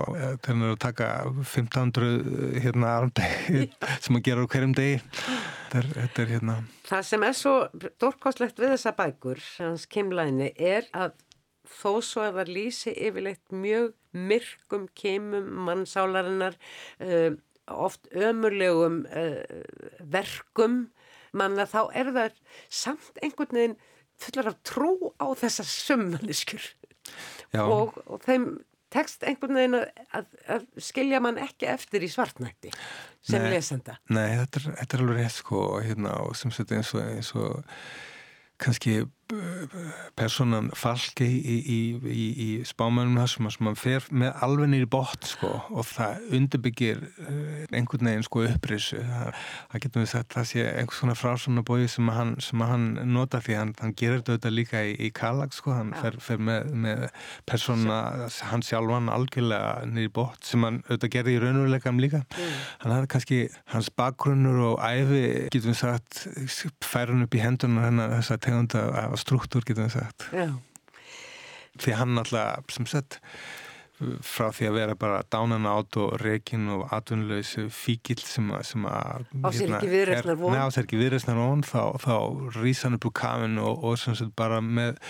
[0.48, 1.12] þannig að taka
[1.43, 3.69] 1500 hérna armbegjur
[4.04, 5.00] sem hann gerur hverjum degi.
[5.69, 6.60] Þetta er, þetta er hérna.
[6.89, 7.56] Það sem er svo
[8.02, 11.17] dórkostlegt við þessa bækur hans kemlaðinni er að
[11.69, 16.58] þó svo að það lýsi yfirleitt mjög myrkum kemum mannsálarinnar
[17.06, 17.36] uh,
[17.69, 19.43] oft ömurlegum uh,
[20.02, 20.88] verkum
[21.38, 22.39] manna þá er það
[22.70, 23.78] samt einhvern veginn
[24.20, 26.65] fullar af trú á þessar sömmaniskur
[27.60, 28.50] og, og þeim
[28.94, 32.72] tekst einhvern veginn að, að, skilja mann ekki eftir í svartnætti
[33.22, 34.00] sem nei, lesenda.
[34.10, 37.32] Nei, þetta er, þetta er alveg rétt sko hérna og sem setja eins og, eins
[37.38, 37.84] og
[38.60, 39.04] kannski
[40.18, 45.28] personan falki í, í, í, í spámanum þar sem að fer með alveg nýri bótt
[45.30, 50.48] sko og það undirbyggir eh, einhvern veginn sko upprisu það, það getur við sagt það
[50.50, 52.10] sé einhvers svona frásona bói sem,
[52.42, 56.02] sem að hann nota því hann, hann gerir þetta líka í Kalag sko, hann ja.
[56.02, 57.06] fer, fer með, með
[57.50, 58.00] persona,
[58.50, 62.58] hann sjálfan algjörlega nýri bótt sem hann auðvitað gerði í raunveruleikam líka mm.
[62.82, 63.39] hann hafði kannski
[63.76, 66.26] hans bakgrunnur og æfi getur við sagt
[66.82, 70.48] fær hann upp í hendunar þess að tegunda af struktúr getum við sagt Já.
[71.80, 73.20] því hann alltaf sem sett
[74.24, 79.50] frá því að vera bara dánan át og reygin og atvinnulegs fíkil sem að á
[79.52, 82.16] sér ekki viðræstnar von þá, þá
[82.56, 85.02] rýsa hann upp úr kafin og, og sem sagt bara með,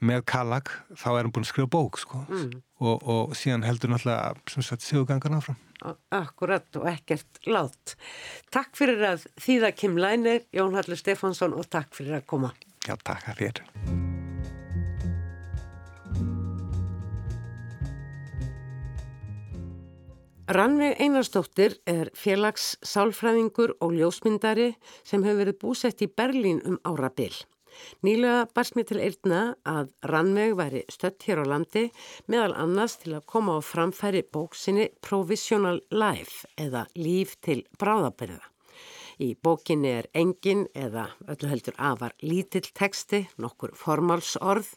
[0.00, 2.22] með kallag þá er hann búin að skrifa bók sko.
[2.30, 2.56] mm.
[2.80, 5.60] og, og síðan heldur náttúrulega sem sagt séugangan áfram
[6.12, 7.94] Akkurat og ekkert látt
[8.52, 12.52] Takk fyrir að þýða Kim Lænir Jón Hallur Stefánsson og takk fyrir að koma
[12.88, 13.62] Já, takk að þér.
[20.50, 24.72] Rannveig Einarstóttir er félags sálfræðingur og ljósmyndari
[25.06, 27.36] sem hefur verið búsett í Berlín um árabil.
[28.02, 31.86] Nýlega barst mér til eirna að Rannveig væri stött hér á landi
[32.26, 38.42] meðal annars til að koma á framfæri bóksinni Provisional Life eða Líf til bráðabyrða.
[39.20, 44.70] Í bókinni er engin eða öllu heldur afar lítill teksti, nokkur formálsorð,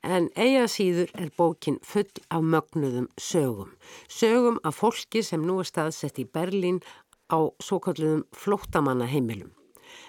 [0.00, 3.74] En eiga síður er bókin full af mögnuðum sögum.
[4.08, 6.80] Sögum af fólki sem nú er staðsett í Berlín
[7.28, 9.52] á svo kalluðum flóttamannaheimilum.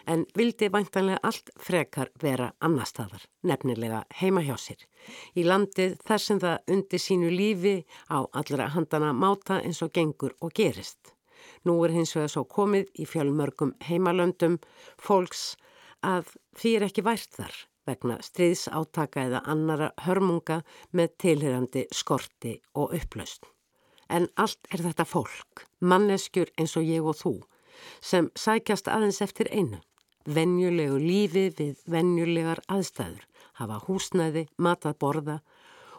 [0.07, 4.79] En vildi væntanlega allt frekar vera annar staðar, nefnilega heima hjá sér.
[5.35, 7.75] Í landið þar sem það undir sínu lífi
[8.07, 11.17] á allra handana máta eins og gengur og gerist.
[11.67, 14.57] Nú er hins vegar svo komið í fjölmörgum heimalöndum
[14.97, 15.51] fólks
[16.01, 20.61] að því er ekki vært þar vegna stríðsátaka eða annara hörmunga
[20.97, 23.45] með tilhyrandi skorti og upplaust.
[24.09, 27.33] En allt er þetta fólk, manneskjur eins og ég og þú,
[28.01, 29.79] sem sækjast aðeins eftir einu.
[30.25, 33.23] Venjulegu lífi við venjulegar aðstæður,
[33.57, 35.37] hafa húsnæði, matað borða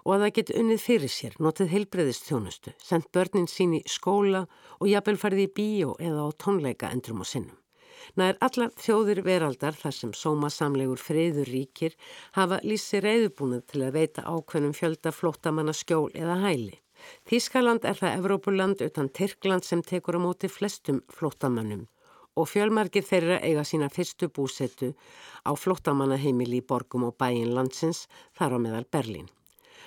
[0.04, 4.46] og að það geti unnið fyrir sér, notið heilbreyðistjónustu, sendt börnin sín í skóla
[4.80, 7.58] og jafnvel farið í bíó eða á tónleika endrum og sinnum.
[8.18, 11.94] Nær allar þjóðir veraldar þar sem sómasamlegur friður ríkir
[12.36, 16.76] hafa lísi reyðubúnað til að veita ákveðnum fjölda flóttamanna skjól eða hæli.
[17.30, 21.86] Þískaland er það Evrópuland utan Tyrkland sem tekur á móti flestum flóttamannum
[22.38, 24.92] og fjölmargir þeirra eiga sína fyrstu búsetu
[25.44, 28.06] á flóttamannaheimili í borgum og bæin landsins
[28.38, 29.28] þar á meðal Berlín.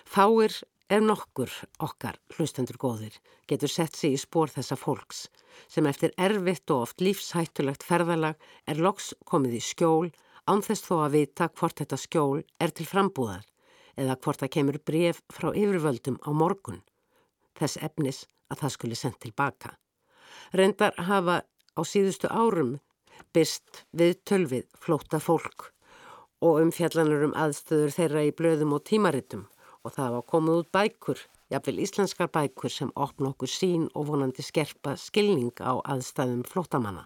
[0.05, 0.53] Fáir
[0.85, 1.49] Ef nokkur
[1.81, 3.15] okkar, hlustendur góðir,
[3.49, 5.23] getur sett sig í spór þessa fólks
[5.71, 8.37] sem eftir erfitt og oft lífshættulegt ferðalag
[8.69, 10.11] er loks komið í skjól
[10.45, 13.47] ánþess þó að vita hvort þetta skjól er til frambúðar
[13.97, 16.83] eða hvort það kemur bref frá yfirvöldum á morgun,
[17.57, 18.21] þess efnis
[18.53, 19.73] að það skuli sendt tilbaka.
[20.53, 22.75] Reyndar hafa á síðustu árum
[23.33, 25.71] byrst við tölvið flóta fólk
[26.45, 29.47] og um fjallanur um aðstöður þeirra í blöðum og tímaritum
[29.86, 31.19] og það var komið út bækur,
[31.54, 37.06] jáfnveil íslenskar bækur sem opna okkur sín og vonandi skerpa skilning á aðstæðum flótamanna.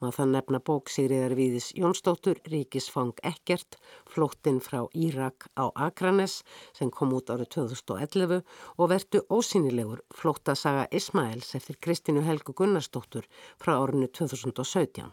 [0.00, 3.78] Maður þann nefna bók Sigriðar Víðis Jónsdóttur, Ríkisfang Ekkert,
[4.12, 6.40] flóttinn frá Írak á Akranes
[6.76, 8.42] sem kom út árið 2011
[8.76, 13.24] og verdu ósynilegur flóttasaga Ismaels eftir Kristínu Helgu Gunnarsdóttur
[13.56, 15.08] frá árinu 2017.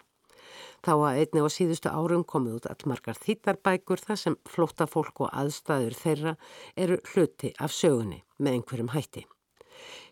[0.86, 5.34] Þá að einni á síðustu árum komið út allmargar þýttarbækur þar sem flótta fólk og
[5.34, 6.36] aðstæður þeirra
[6.76, 9.26] eru hluti af sögunni með einhverjum hætti.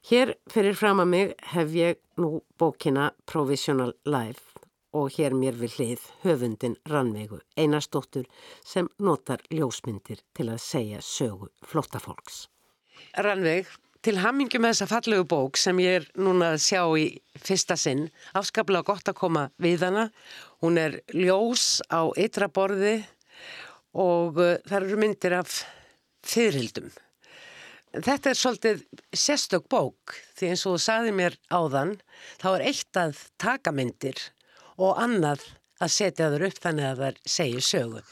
[0.09, 4.55] Hér fyrir fram að mig hef ég nú bókina Provisional Life
[4.95, 8.27] og hér mér við hlið höfundin Rannveigu Einarstóttur
[8.63, 12.45] sem notar ljósmyndir til að segja sögu flóttafólks.
[13.17, 13.67] Rannveig,
[14.05, 17.05] til hammingu með þessa fallegu bók sem ég er núna að sjá í
[17.41, 18.03] fyrsta sinn,
[18.37, 20.09] afskaplega gott að koma við hana
[20.61, 22.99] Hún er ljós á ytra borði
[23.97, 25.57] og uh, það eru myndir af
[26.25, 26.87] fyrirhildum.
[27.95, 28.81] Þetta er svolítið
[29.15, 31.95] sérstök bók því eins og þú saði mér áðan
[32.41, 34.21] þá er eitt að taka myndir
[34.75, 35.45] og annað
[35.81, 38.05] að setja þur upp þannig að það segir sögu.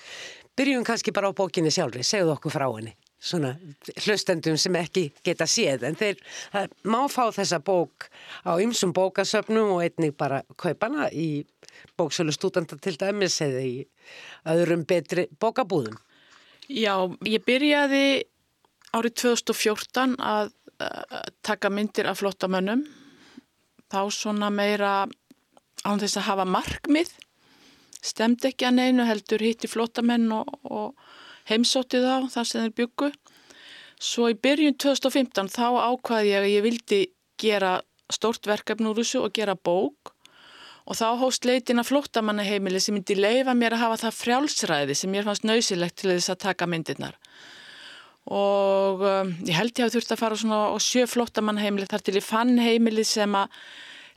[0.57, 2.93] Byrjum kannski bara á bókinni sjálfri, segðu okkur frá henni.
[3.23, 3.53] Svona
[4.03, 6.19] hlustendum sem ekki geta séð en þeir
[6.83, 8.09] má fá þessa bók
[8.43, 11.45] á ymsum bókasöfnum og einnig bara kaupana í
[11.97, 13.75] bóksölu stúdanda til dæmis eða í
[14.51, 15.95] öðrum betri bókabúðum?
[16.67, 16.95] Já,
[17.27, 18.03] ég byrjaði
[18.93, 20.51] árið 2014 að
[20.83, 22.85] uh, taka myndir af flottamönnum.
[23.91, 25.03] Þá svona meira
[25.83, 27.11] án þess að hafa markmið.
[28.03, 30.95] Stemd ekki að neinu heldur hitti flottamenn og, og
[31.49, 33.11] heimsótti þá þar sem þeir byggu.
[34.03, 37.01] Svo í byrjun 2015 þá ákvaði ég að ég vildi
[37.39, 37.77] gera
[38.11, 40.13] stórt verkefn úr þessu og gera bók.
[40.83, 45.13] Og þá hóst leitin að flóttamannaheimili sem myndi leifa mér að hafa það frjálsræði sem
[45.13, 47.15] mér fannst nöysilegt til þess að taka myndirnar.
[48.27, 52.17] Og um, ég held ég að þurfti að fara svona á sjö flóttamannaheimili þar til
[52.19, 53.55] ég fann heimili sem að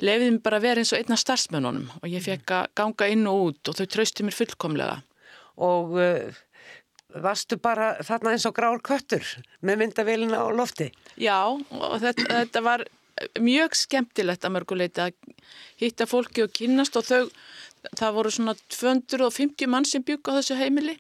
[0.03, 3.25] leiði mér bara að vera eins og einna starfsmönunum og ég fekk að ganga inn
[3.31, 4.99] og út og þau trausti mér fullkomlega.
[5.67, 6.43] Og uh,
[7.15, 9.25] varstu bara þarna eins og grár köttur
[9.65, 10.91] með myndavélina á lofti?
[11.21, 12.87] Já og þetta, þetta var
[13.41, 15.37] mjög skemmtilegt að mörguleita að
[15.81, 17.31] hitta fólki og kynast og þau,
[17.97, 20.99] það voru svona 250 mann sem bygg á þessu heimili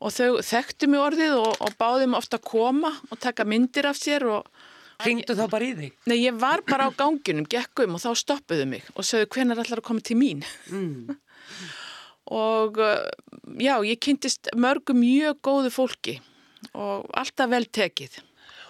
[0.00, 3.88] og þau þekktu mig orðið og, og báði mig ofta að koma og taka myndir
[3.90, 4.48] af sér og
[5.04, 5.96] Ringdu þá bara í þig?
[6.08, 9.60] Nei, ég var bara á ganginum, gekk um og þá stoppuðu mig og sögðu hvenar
[9.60, 10.40] allar að koma til mín
[10.72, 11.10] mm.
[12.26, 16.16] og já, ég kynntist mörgu mjög góðu fólki
[16.74, 18.20] og alltaf vel tekið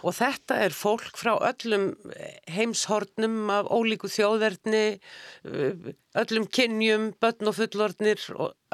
[0.05, 1.89] Og þetta er fólk frá öllum
[2.53, 4.83] heimshornum af ólíku þjóðverðni,
[6.21, 8.21] öllum kynjum, börn og fullornir,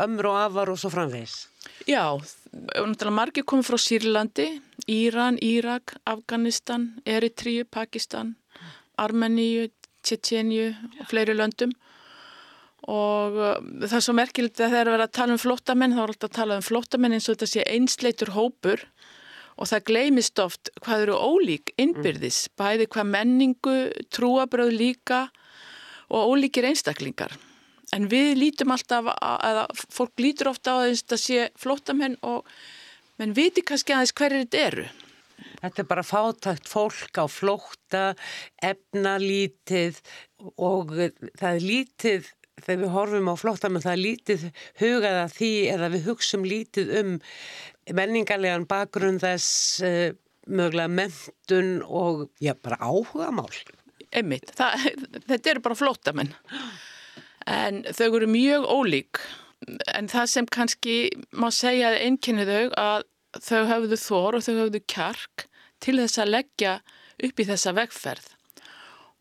[0.03, 1.47] ömur og afar og svo framvegs.
[1.89, 2.19] Já,
[3.15, 4.49] margir komið frá Sýrlandi,
[4.91, 8.35] Íran, Írak, Afganistan, Eritríu, Pakistan,
[8.99, 9.71] Armeníu,
[10.03, 11.73] Tjetjeníu og fleiri löndum.
[12.91, 13.37] Og
[13.85, 16.31] það er svo merkilegt að þegar það er að tala um flottamenn, þá er alltaf
[16.31, 18.83] að tala um flottamenn eins og þetta sé einsleitur hópur
[19.61, 23.77] og það gleymist oft hvað eru ólík innbyrðis, bæði hvað menningu,
[24.11, 25.23] trúabröð líka
[26.13, 27.37] og ólíkir einstaklingar.
[27.93, 32.49] En við lítum alltaf, eða fólk lítur ofta á þess að sé flótamenn og
[33.21, 34.87] menn viti kannski aðeins hverju þetta eru.
[35.63, 38.05] Þetta er bara fátækt fólk á flótta,
[38.65, 40.01] efnalítið
[40.57, 40.95] og
[41.39, 42.31] það er lítið,
[42.65, 44.47] þegar við horfum á flóttamenn, það er lítið
[44.83, 47.13] hugaða því eða við hugsum lítið um
[47.99, 50.11] menningarlegan bakgrunn þess uh,
[50.47, 53.53] mögulega mentun og já, bara áhuga mál.
[54.13, 54.53] Emmitt,
[55.29, 56.35] þetta eru bara flóttamenn.
[57.49, 59.23] En þau eru mjög ólík.
[59.95, 60.97] En það sem kannski
[61.39, 63.09] má segja að einnkenni þau að
[63.41, 65.47] þau hafðu þór og þau hafðu kjark
[65.83, 66.75] til þess að leggja
[67.23, 68.33] upp í þessa vegferð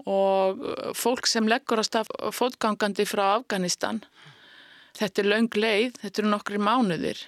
[0.10, 0.62] og
[0.98, 4.02] fólk sem leggur að stað fótgangandi frá Afganistan.
[4.98, 7.26] Þetta er laung leið, þetta eru nokkri mánuðir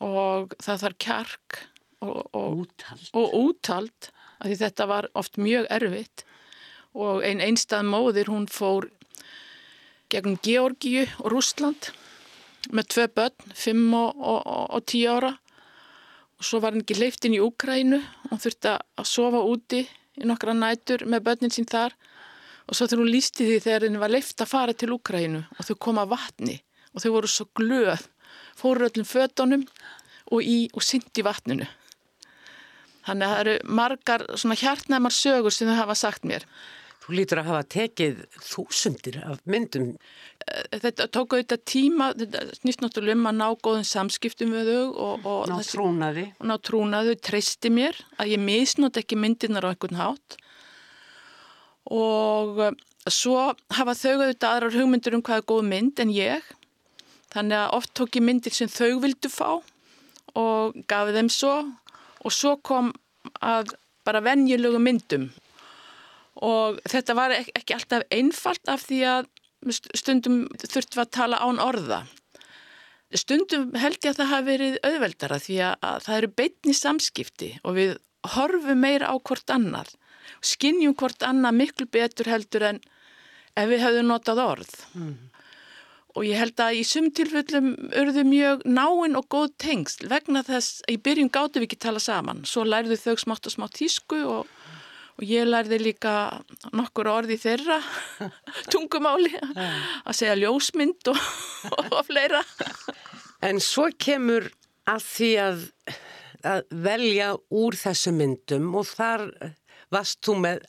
[0.00, 1.58] og það þarf kjark
[2.00, 4.10] og, og útald, og útald
[4.40, 6.24] því þetta var oft mjög erfitt.
[6.96, 8.88] Og einn einstað móðir hún fór
[10.10, 11.92] gegn Georgiu og Rúsland
[12.74, 15.32] með tvei börn, 5 og, og, 10 ára.
[16.40, 18.00] Og svo var hann ekki leiftinn í Úkrænu
[18.30, 19.84] og þurfti að sofa úti
[20.20, 21.94] í nokkra nætur með börnin sín þar
[22.70, 25.66] og svo þegar hún lísti því þegar henni var leift að fara til Úkrænu og
[25.66, 26.60] þau koma vatni
[26.94, 28.06] og þau voru svo glöð
[28.58, 29.66] fóru öllum fötunum
[30.30, 31.66] og og syndi vatninu
[33.06, 36.46] þannig að það eru margar svona hjartnæmar sögur sem þau hafa sagt mér
[37.00, 39.86] Þú lítur að hafa tekið þúsundir af myndum.
[40.44, 44.84] Eh, þetta tók auðvitað tíma, þetta snýst náttúrulega um að ná góðum samskiptum við þau
[45.06, 46.26] og, og ná trúnaði.
[46.38, 50.36] Og ná trúnaði, treysti mér að ég misnótt ekki myndirnar á einhvern hátt
[51.90, 52.78] og eh,
[53.10, 56.48] svo hafa þau auðvitað aðrar hugmyndir um hvað er góð mynd en ég.
[57.30, 59.60] Þannig að oft tók ég myndir sem þau vildu fá
[60.38, 61.54] og gafi þeim svo
[62.20, 62.92] og svo kom
[63.42, 63.74] að
[64.06, 65.28] bara venjulegu myndum
[66.40, 69.28] og þetta var ekki alltaf einfalt af því að
[69.98, 72.04] stundum þurftum að tala án orða.
[73.10, 77.76] Stundum held ég að það hafi verið auðveldara því að það eru beitni samskipti og
[77.76, 77.96] við
[78.36, 79.90] horfum meira á hvort annar.
[80.40, 82.80] Skinnjum hvort annar miklu betur heldur en
[83.58, 84.72] ef við hefðum notað orð.
[84.94, 85.16] Mm.
[86.18, 87.68] Og ég held að í sumtilfellum
[88.00, 92.02] örðu mjög náinn og góð tengsl vegna þess að í byrjun gáttu við ekki tala
[92.02, 92.42] saman.
[92.48, 94.50] Svo lærðu þau smátt og smátt tísku og
[95.20, 96.14] og ég lærði líka
[96.72, 97.76] nokkur orði þeirra
[98.72, 101.20] tungumáli að segja ljósmynd og,
[101.92, 102.40] og fleira.
[103.44, 104.48] En svo kemur
[104.88, 105.66] að því að,
[106.48, 109.26] að velja úr þessu myndum og þar
[109.92, 110.64] varst þú með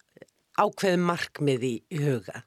[0.61, 2.43] ákveð markmiði í huga.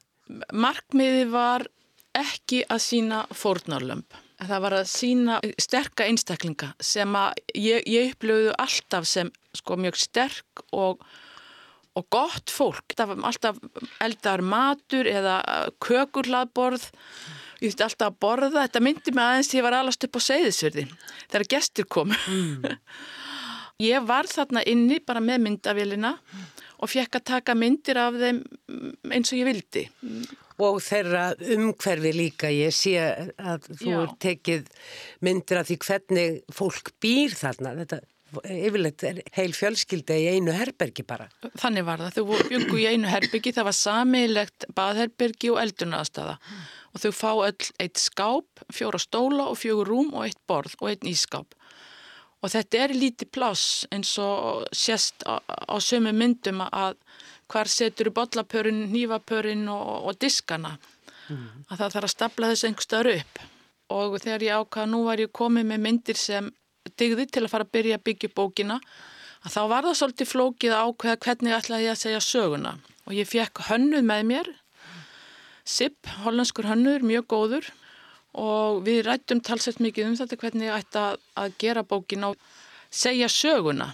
[0.53, 1.67] Markmiði var
[2.15, 4.15] ekki að sína fórnarlömp.
[4.45, 9.99] Það var að sína sterka einstaklinga sem að ég, ég upplöfuðu alltaf sem sko mjög
[9.99, 11.03] sterk og
[11.95, 13.59] og gott fólk, það var alltaf
[14.03, 15.37] eldar matur eða
[15.83, 16.89] kökurlaðborð
[17.61, 20.85] ég þurfti alltaf að borða, þetta myndi mig aðeins ég var alast upp á seyðisverði
[21.31, 22.67] þegar gestur kom mm.
[23.89, 26.43] ég var þarna inni bara með myndavélina mm.
[26.85, 28.41] Og fekk að taka myndir af þeim
[29.11, 29.85] eins og ég vildi
[30.61, 34.03] og þeirra umhverfi líka ég sé að þú Já.
[34.23, 34.69] tekið
[35.25, 38.01] myndir af því hvernig fólk býr þarna þetta
[38.51, 41.27] yfirleitt er heil fjölskylda í einu herbergi bara.
[41.61, 46.65] Þannig var það, þau byggu í einu herbergi, það var samilegt baðherbergi og eldurnaðastafa mm.
[46.91, 50.91] og þau fá öll eitt skáp, fjóra stóla og fjögur rúm og eitt borð og
[50.91, 51.55] eitt ískáp
[52.45, 56.99] og þetta er lítið pláss eins og sérst á, á sömu myndum að
[57.49, 60.75] hvar setur bollapörun, nývapörun og, og diskana.
[61.25, 61.65] Mm.
[61.73, 63.39] að það þarf að stapla þessu einhverstaður upp.
[63.95, 66.51] Og þegar ég ákvaða nú var ég komið með myndir sem
[67.01, 68.77] digði til að fara að byrja að byggja bókina
[69.45, 72.75] að þá var það svolítið flókið ákveða hvernig ætlaði ég að segja söguna.
[73.05, 74.51] Og ég fekk hönnuð með mér.
[75.65, 77.71] Sipp, hollenskur hönnuður, mjög góður
[78.35, 82.39] og við rættum talsett mikið um þetta hvernig ætti að, að gera bókina og
[82.91, 83.93] segja söguna.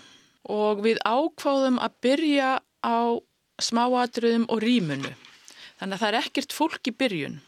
[0.49, 2.99] Og við ákváðum að byrja á
[3.61, 5.11] smáatriðum og rýmunu
[5.81, 7.39] þannig að það er ekkert fólk í byrjun.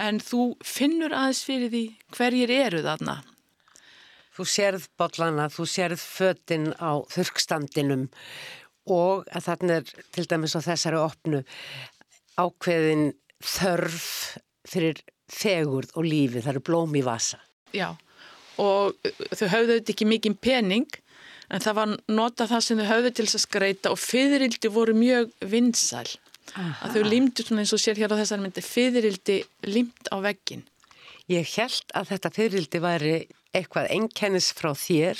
[0.00, 1.82] En þú finnur aðeins fyrir því
[2.16, 3.18] hverjir eru þarna.
[4.32, 8.06] Þú sérð botlana, þú sérð fötinn á þurkstandinum
[8.92, 11.42] og að þarna er til dæmis á þessari opnu
[12.40, 13.10] ákveðin
[13.44, 14.06] þörf
[14.64, 15.02] fyrir
[15.32, 17.40] fegurð og lífi, það eru blóm í vasa.
[17.72, 17.92] Já,
[18.60, 18.98] og
[19.32, 20.98] þau höfðu þetta ekki mikið pening
[21.52, 24.96] en það var nota það sem þau höfðu til þess að skreita og fyririldi voru
[24.96, 26.08] mjög vinsæl.
[26.52, 26.74] Aha.
[26.84, 30.64] Að þau límdu svona eins og sér hér á þessari myndi fyririldi límt á veggin.
[31.30, 33.14] Ég held að þetta fyririldi væri
[33.52, 35.18] eitthvað enkennis frá þér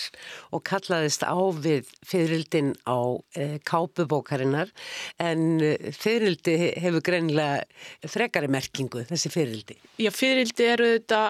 [0.57, 4.73] og kallaðist á við fyririldin á e, kápubókarinnar
[5.21, 9.77] en e, fyririldi hefur greinilega frekari merkingu þessi fyririldi.
[10.01, 11.23] Já, fyririldi eru þetta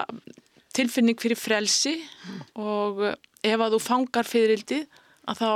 [0.73, 1.97] tilfinning fyrir frelsi
[2.55, 3.03] og
[3.43, 4.85] ef að þú fangar fyririldi
[5.27, 5.51] að þá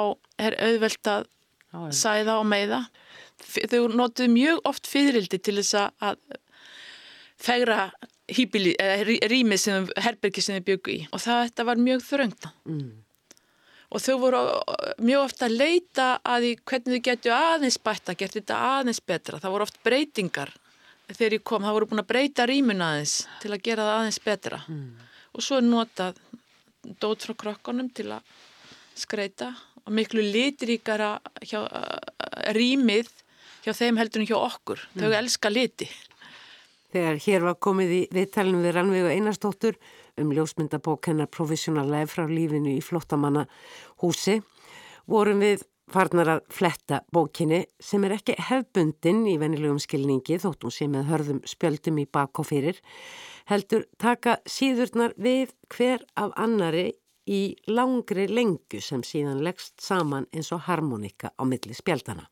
[0.48, 1.32] er auðvelt að
[1.96, 2.84] sæða og meiða.
[3.40, 6.20] Þau notuðu mjög oft fyririldi til þess að
[7.38, 7.90] fegra
[8.28, 11.02] hýbili, eða rýmið sem herbergi sem þið byggu í.
[11.16, 12.50] Og það þetta var mjög þröngt.
[12.68, 12.88] Mm.
[13.88, 14.40] og þau voru
[15.00, 19.40] mjög ofta að leita að því hvernig þau getu aðeins bætta, gert þetta aðeins betra.
[19.40, 20.52] Það voru oft breytingar
[21.08, 24.20] þegar ég kom, það voru búin að breyta rýmun aðeins til að gera það aðeins
[24.26, 24.60] betra.
[24.68, 24.90] Mm.
[25.38, 26.20] og svo notað
[27.00, 28.28] dót frá krokkonum til að
[28.98, 29.54] skreita
[29.86, 31.62] og miklu litríkara hjá,
[32.58, 33.12] rýmið
[33.64, 35.00] hjá þeim heldur en hjá okkur, mm.
[35.00, 35.88] þau elska liti
[36.94, 39.80] Þegar hér var komið í viðtælinu við Rannvegu Einarstóttur
[40.18, 43.44] um ljósmyndabók hennar Provisional Life frá lífinu í flottamanna
[44.04, 44.40] húsi,
[45.08, 50.92] vorum við farnar að fletta bókinni sem er ekki hefbundin í venilegum skilningi þóttum sem
[50.92, 52.80] með hörðum spjöldum í bak og fyrir,
[53.48, 56.90] heldur taka síðurnar við hver af annari
[57.28, 62.28] í langri lengu sem síðan leggst saman eins og harmonika á milli spjaldana.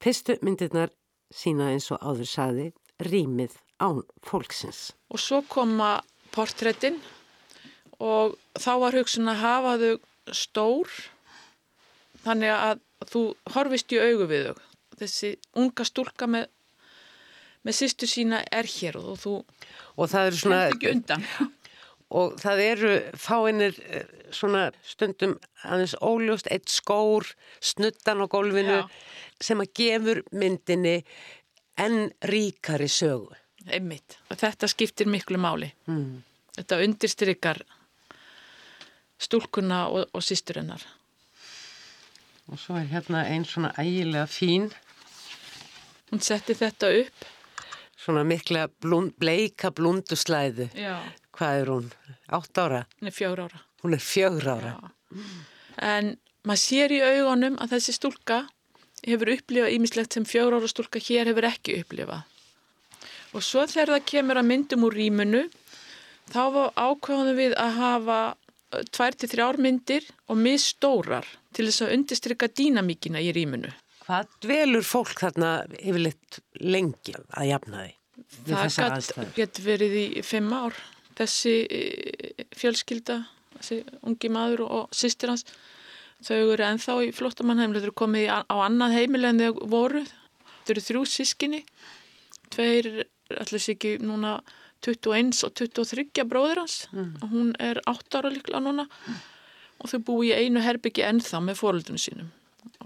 [0.00, 0.92] Fyrstu myndirnar
[1.32, 2.70] sína eins og áður saði
[3.02, 4.92] rýmið án fólksins.
[5.12, 6.00] Og svo koma
[6.32, 7.00] portréttin
[8.02, 9.92] og þá var hugsun að hafa þau
[10.32, 10.92] stór
[12.22, 13.22] þannig að þú
[13.54, 14.60] horfist í augu við þau.
[15.02, 16.46] Þessi unga stúlka með,
[17.66, 21.26] með sýstu sína er hér og þú og það eru svona ekki undan.
[22.12, 27.24] Og það eru fáinir eh, svona stundum aðeins óljóst, eitt skór,
[27.64, 28.88] snuttan á gólfinu Já.
[29.40, 30.98] sem að gefur myndinni
[31.80, 33.32] enn ríkari sögu.
[33.70, 34.18] Einmitt.
[34.30, 35.70] Og þetta skiptir miklu máli.
[35.86, 36.22] Mm.
[36.56, 37.62] Þetta undirstrykkar
[39.22, 40.82] stúlkunna og, og sýsturinnar.
[42.50, 44.70] Og svo er hérna einn svona ægilega fín.
[46.10, 47.28] Hún setti þetta upp.
[48.02, 50.68] Svona mikla blund, bleika blunduslæðu.
[50.74, 50.98] Já.
[51.32, 51.86] Hvað er hún?
[52.34, 52.82] Átt ára?
[52.98, 53.62] Hún er fjögur ára.
[53.84, 54.74] Hún er fjögur ára.
[54.74, 55.22] Já.
[55.92, 58.42] En maður sér í augunum að þessi stúlka
[59.06, 62.26] hefur upplifað ímislegt sem fjögur ára stúlka hér hefur ekki upplifað.
[63.32, 65.42] Og svo þegar það kemur að myndum úr rýmunu,
[66.32, 66.42] þá
[66.76, 68.20] ákvæðum við að hafa
[68.92, 73.72] tvær til þrjár myndir og misstórar til þess að undistrykka dýnamíkina í rýmunu.
[74.02, 77.92] Hvað dvelur fólk þarna yfirleitt lengi að jafna því?
[78.48, 80.78] Það getur verið í fimm ár.
[81.12, 81.54] Þessi
[82.56, 83.18] fjölskylda,
[83.58, 85.44] þessi ungi maður og sýstir hans,
[86.24, 90.04] þau eru enþá í flottamannheimlu, þau eru komið á annað heimil en þau voru.
[90.62, 91.60] Þau eru þrjú sískinni,
[92.54, 93.04] tveir
[93.40, 94.38] allir sé ekki núna
[94.82, 97.10] 21 og 23 bróðir hans mm.
[97.22, 99.20] og hún er 8 ára líkla núna mm.
[99.82, 102.32] og þau búi í einu herbyggi ennþá með fóröldunum sínum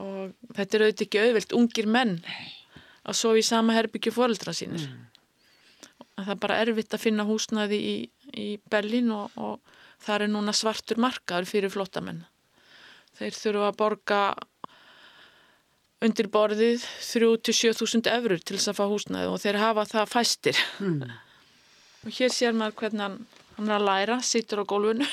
[0.01, 2.19] og þetta er auðvitað ekki auðvilt ungir menn
[3.07, 5.03] að sofa í sama herbyggi fóröldra sínir mm.
[6.21, 7.97] það er bara erfitt að finna húsnaði í,
[8.37, 9.61] í Berlín og, og
[10.03, 12.25] það er núna svartur markaður fyrir flottamenn
[13.17, 14.21] þeir þurfa að borga
[16.05, 21.15] undir borðið 3-7.000 eurur til þess að fá húsnaði og þeir hafa það fæstir mm.
[22.05, 23.17] og hér sér maður hvernig hann,
[23.57, 25.09] hann er að læra, sittur á gólfunu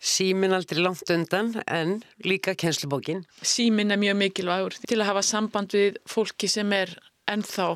[0.00, 5.76] Símin aldrei langt undan en líka kjenslubókin Símin er mjög mikilvægur til að hafa samband
[5.76, 6.96] við fólki sem er
[7.30, 7.70] ennþá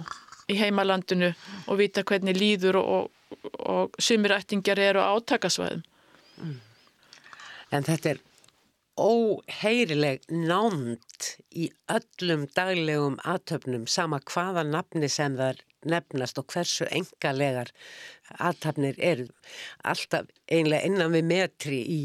[0.51, 1.31] í heimalandinu
[1.69, 5.85] og vita hvernig líður og, og, og sumirættingar eru á átakasvæðum
[6.41, 6.57] mm.
[7.75, 8.21] En þetta er
[9.01, 17.73] óheyrileg námt í öllum daglegum aðtöfnum sama hvaða nafni sem þar nefnast og hversu engalegar
[18.39, 19.27] aðtöfnir eru
[19.85, 22.01] alltaf einlega innan við metri í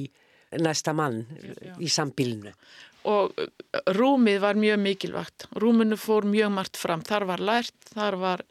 [0.57, 1.75] næsta mann Já.
[1.77, 2.53] í sambílinu.
[3.09, 3.47] Og uh,
[3.95, 5.45] rúmið var mjög mikilvægt.
[5.61, 7.05] Rúminu fór mjög margt fram.
[7.05, 8.43] Þar var lært, þar var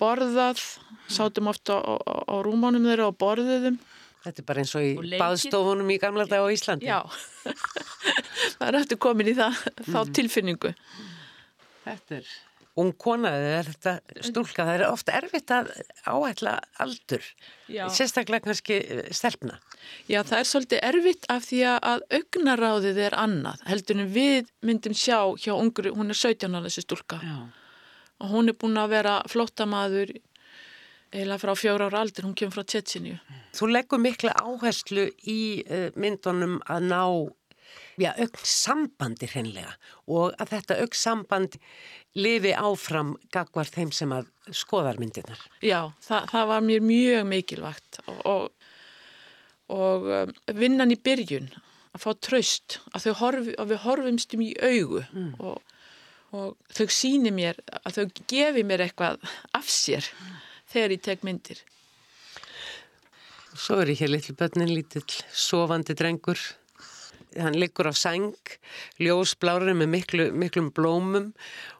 [0.00, 0.60] borðað,
[1.08, 3.80] sátum ofta á, á, á rúmónum þeirra og borðiðum
[4.26, 6.88] Þetta er bara eins og í og baðstofunum í gamla dag á Íslandi.
[6.88, 6.98] Já,
[8.58, 10.12] það er eftir komin í það, þá mm.
[10.18, 10.72] tilfinningu.
[11.86, 12.32] Þetta er
[12.76, 13.30] ung kona,
[13.64, 13.94] þetta
[14.26, 15.70] stúlka, það er ofta erfitt að
[16.04, 17.24] áætla aldur,
[17.72, 17.86] Já.
[17.94, 19.56] sérstaklega kannski eh, stelpna.
[20.10, 23.62] Já, það er svolítið erfitt af því að augnaráðið er annað.
[23.70, 27.20] Heldur en við myndum sjá hjá ungur, hún er 17 ára þessi stúlka.
[27.24, 27.38] Já.
[28.24, 30.12] Og hún er búin að vera flottamaður
[31.16, 33.16] eila frá fjóra ára aldur, hún kemur frá Tjetsinju.
[33.56, 37.02] Þú leggur mikla áherslu í uh, myndunum að ná
[38.00, 39.74] já, aukn sambandi hreinlega
[40.06, 41.58] og að þetta aukn samband
[42.16, 45.40] lifi áfram gagvar þeim sem að skoðar myndirnar.
[45.64, 48.72] Já, það, það var mér mjög mikilvægt og, og,
[49.76, 51.48] og um, vinnan í byrjun
[51.96, 55.30] að fá tröst að, horfi, að við horfumstum í augu mm.
[55.40, 55.78] og,
[56.36, 59.24] og þau síni mér að þau gefi mér eitthvað
[59.56, 60.36] af sér mm.
[60.76, 61.64] Þegar ég tek myndir.
[63.56, 66.40] Svo er ég hér litlu börnin, lítill sofandi drengur.
[67.36, 68.32] Hann liggur á sæng,
[69.00, 71.30] ljósblárið með miklu, miklum blómum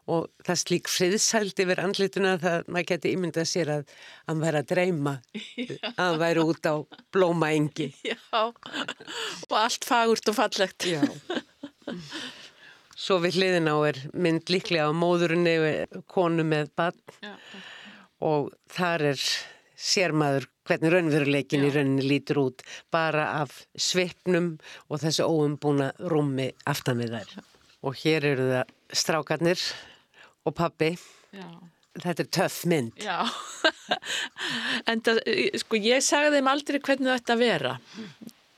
[0.05, 3.95] og það slík friðsælt yfir andlituna að maður geti ímyndað sér að
[4.29, 5.13] hann væri að dreyma
[5.57, 5.77] Já.
[5.95, 6.75] að hann væri út á
[7.15, 7.89] blómaengi.
[8.05, 10.85] Já, og allt fagurt og fallegt.
[10.85, 11.01] Já.
[12.97, 15.57] Svo við hliðin á er mynd líklega á móðurinni
[16.09, 17.01] konu með bann
[18.23, 19.23] og þar er
[19.77, 22.63] sérmaður hvernig raunveruleikin í rauninni lítur út
[22.93, 24.55] bara af svipnum
[24.89, 27.35] og þessu óumbúna rúmi aftan við þær.
[27.85, 29.63] Og hér eru það strákarnir
[30.47, 30.95] og pabbi.
[31.35, 31.47] Já.
[31.97, 32.91] Þetta er töff mynd.
[33.01, 33.25] Já,
[34.91, 35.21] en það,
[35.63, 37.71] sko ég sagði þeim aldrei hvernig þetta vera.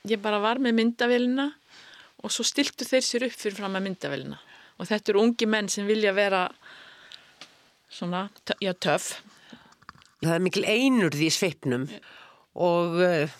[0.08, 1.46] Ég bara var með myndavélina
[2.20, 4.40] og svo stiltu þeir sér upp fyrir fram með myndavélina.
[4.76, 6.46] Og þetta eru ungi menn sem vilja vera
[7.88, 8.26] svona,
[8.60, 9.14] já, töff
[10.24, 11.86] það er mikil einurði í sveipnum
[12.60, 13.38] og uh,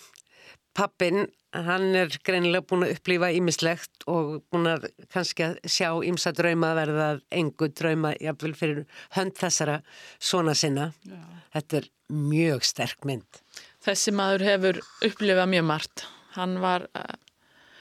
[0.76, 6.32] pappin hann er greinilega búin að upplýfa ímislegt og búin að kannski að sjá ímsa
[6.36, 7.08] drauma að verða
[7.40, 8.84] engu drauma jafnvel fyrir
[9.16, 9.80] hönd þessara
[10.18, 10.92] svona sinna.
[11.02, 11.18] Já.
[11.56, 13.42] Þetta er mjög sterk mynd.
[13.82, 16.06] Þessi maður hefur upplifað mjög margt.
[16.36, 17.16] Hann var uh,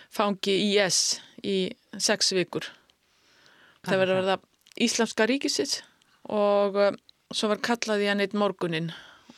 [0.09, 1.69] fangi í S í
[2.01, 2.65] sex vikur.
[3.85, 4.39] Það verður að verða
[4.79, 5.83] Íslamska ríkisitt
[6.31, 6.95] og uh,
[7.36, 8.91] svo var kallað í hann eitt morgunin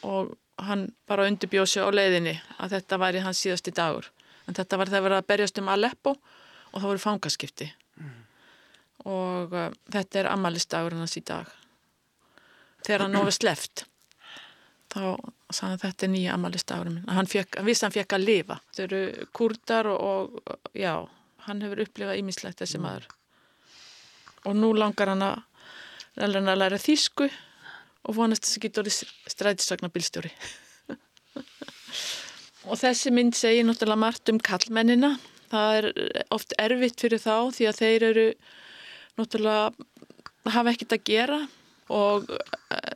[0.08, 4.08] og hann bara undirbjóð sér á leiðinni að þetta væri hans síðasti dagur.
[4.48, 7.72] En þetta var þegar verið að berjast um Aleppo og það voru fangaskipti.
[8.02, 8.20] Mm.
[9.06, 11.50] og uh, þetta er ammaliðsdagur hans í dag.
[12.86, 13.86] Þegar hann ofið sleft
[14.92, 15.04] þá
[15.52, 17.30] sagði hann þetta er nýja ammaliðsdagur hann, hann
[17.68, 18.60] vissi hann fekk að lifa.
[18.76, 19.02] Þau eru
[19.36, 20.96] kurdar og, og já,
[21.48, 23.08] hann hefur upplifað ímislegt þessi maður.
[24.48, 25.42] Og nú langar hann að,
[26.18, 27.30] að læra þýsku
[28.08, 28.98] og vonast þess að geta orðið
[29.36, 30.32] strætisvagnabilstjóri.
[32.70, 35.16] og þessi mynd segir náttúrulega margt um kallmennina.
[35.52, 35.88] Það er
[36.32, 38.28] oft erfitt fyrir þá því að þeir eru
[39.20, 41.40] náttúrulega hafa ekkert að gera
[41.92, 42.92] og uh,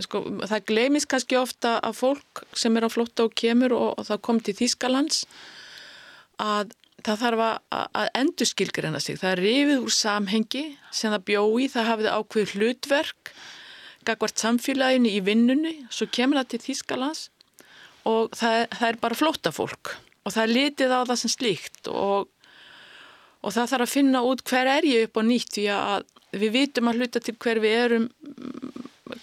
[0.00, 4.08] sko, það glemis kannski ofta að fólk sem er á flotta og kemur og, og
[4.08, 5.24] það kom til Þýskalands
[6.40, 6.72] að
[7.04, 9.18] það þarf að, að endur skilgreina sig.
[9.20, 13.32] Það er rifið úr samhengi sem það bjói, það hafið ákveð hlutverk
[14.08, 17.24] gagvart samfélaginu í vinnunni, svo kemur það til Þýskalands
[18.08, 19.94] og það, það er bara flóta fólk
[20.24, 22.30] og það er litið á það sem slíkt og,
[23.40, 26.06] og það þarf að finna út hver er ég upp á nýtt því að
[26.40, 28.08] við vitum að hluta til hver við erum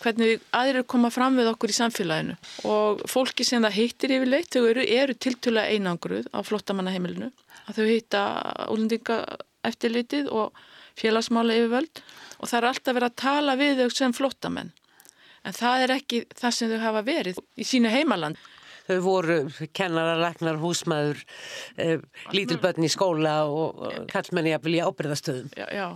[0.01, 2.35] hvernig aðrir koma fram við okkur í samfélaginu
[2.67, 7.29] og fólki sem það heitir yfirleitt, þau eru, eru tiltúlega einangruð á flottamannaheimilinu
[7.67, 8.23] að þau heita
[8.73, 9.21] úlendinga
[9.67, 10.65] eftirlitið og
[10.97, 12.01] félagsmála yfirvöld
[12.37, 14.71] og það er alltaf verið að tala við þau sem flottamenn.
[15.47, 18.39] En það er ekki það sem þau hafa verið í sínu heimaland.
[18.87, 19.37] Þau voru
[19.75, 21.23] kennarar, læknar, húsmaður,
[21.75, 21.97] eh,
[22.31, 23.81] lítilbötn í skóla og
[24.11, 25.49] kallmenni að vilja ábyrðastöðum.
[25.59, 25.87] Já, já,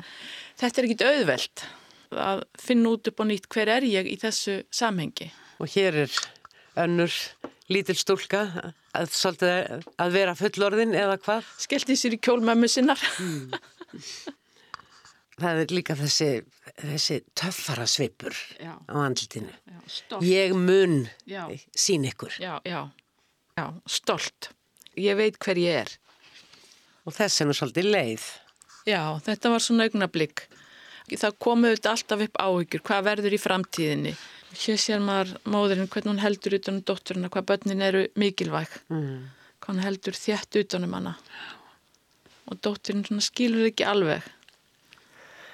[0.60, 1.64] þetta er ekkit auðvelt
[2.12, 5.30] að finna út upp á nýtt hver er ég í þessu samhengi.
[5.64, 6.20] Og hér er
[6.84, 7.16] önnur
[7.72, 9.16] lítil stúlka að,
[9.96, 11.48] að vera fullorðin eða hvað?
[11.64, 13.00] Skelti sér í kjólmömmu sinnar.
[13.24, 13.56] Mm.
[15.42, 16.30] það er líka þessi,
[16.80, 18.74] þessi töffara svipur já.
[18.78, 19.54] á andlutinu.
[20.26, 21.46] Ég mun já.
[21.76, 22.38] sín ykkur.
[22.42, 22.88] Já, já,
[23.58, 24.52] já, stolt.
[25.00, 25.94] Ég veit hver ég er.
[27.08, 28.26] Og þess er nú svolítið leið.
[28.90, 30.46] Já, þetta var svona augnablík.
[31.12, 32.84] Það komuð þetta alltaf upp áhyggjur.
[32.88, 34.14] Hvað verður í framtíðinni?
[34.52, 38.74] Hér sér maður móðurinn hvernig hún heldur utanum dótturina, hvað börnin eru mikilvæg.
[38.92, 39.30] Mm.
[39.62, 41.16] Hvað hún heldur þjætt utanum hana.
[42.52, 44.28] Og dótturinn skilur ekki alveg.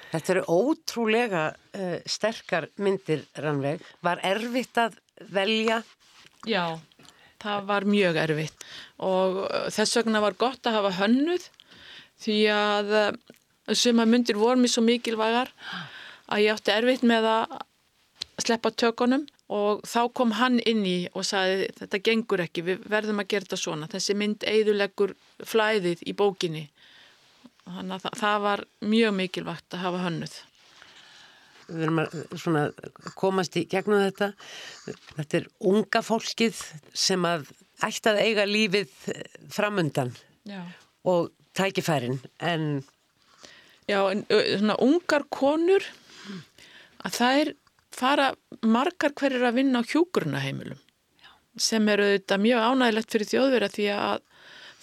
[0.08, 3.82] Þetta eru ótrúlega uh, sterkar myndir, Rannveig.
[4.04, 4.96] Var erfitt að
[5.34, 5.82] velja?
[6.48, 6.78] Já,
[7.42, 8.66] það var mjög erfitt
[9.04, 11.48] og uh, þess vegna var gott að hafa hönnuð
[12.22, 13.08] því að uh,
[13.76, 15.52] suma myndir voru mér svo mikilvægar
[16.28, 17.58] að ég átti erfitt með að
[18.38, 23.22] sleppa tökunum og þá kom hann inn í og sagði þetta gengur ekki, við verðum
[23.22, 23.88] að gera þetta svona.
[23.90, 25.14] Þessi mynd eigðulegur
[25.48, 26.66] flæðið í bókinni
[27.76, 28.64] þannig að það, það var
[28.94, 30.36] mjög mikilvægt að hafa hönnuð.
[31.68, 32.78] Við erum að
[33.18, 34.30] komast í gegnum þetta.
[35.18, 36.62] Þetta er unga fólkið
[36.96, 37.50] sem að
[37.84, 38.94] ætti að eiga lífið
[39.52, 40.14] framundan
[40.48, 40.62] Já.
[41.04, 42.84] og tækifærin en
[43.88, 45.84] Já, en svona ungar konur
[47.06, 47.50] að þær
[47.94, 48.26] fara
[48.60, 50.80] margar hverjir að vinna á hjúkurnaheimilum
[51.58, 54.26] sem eru þetta mjög ánægilegt fyrir þjóðverða því að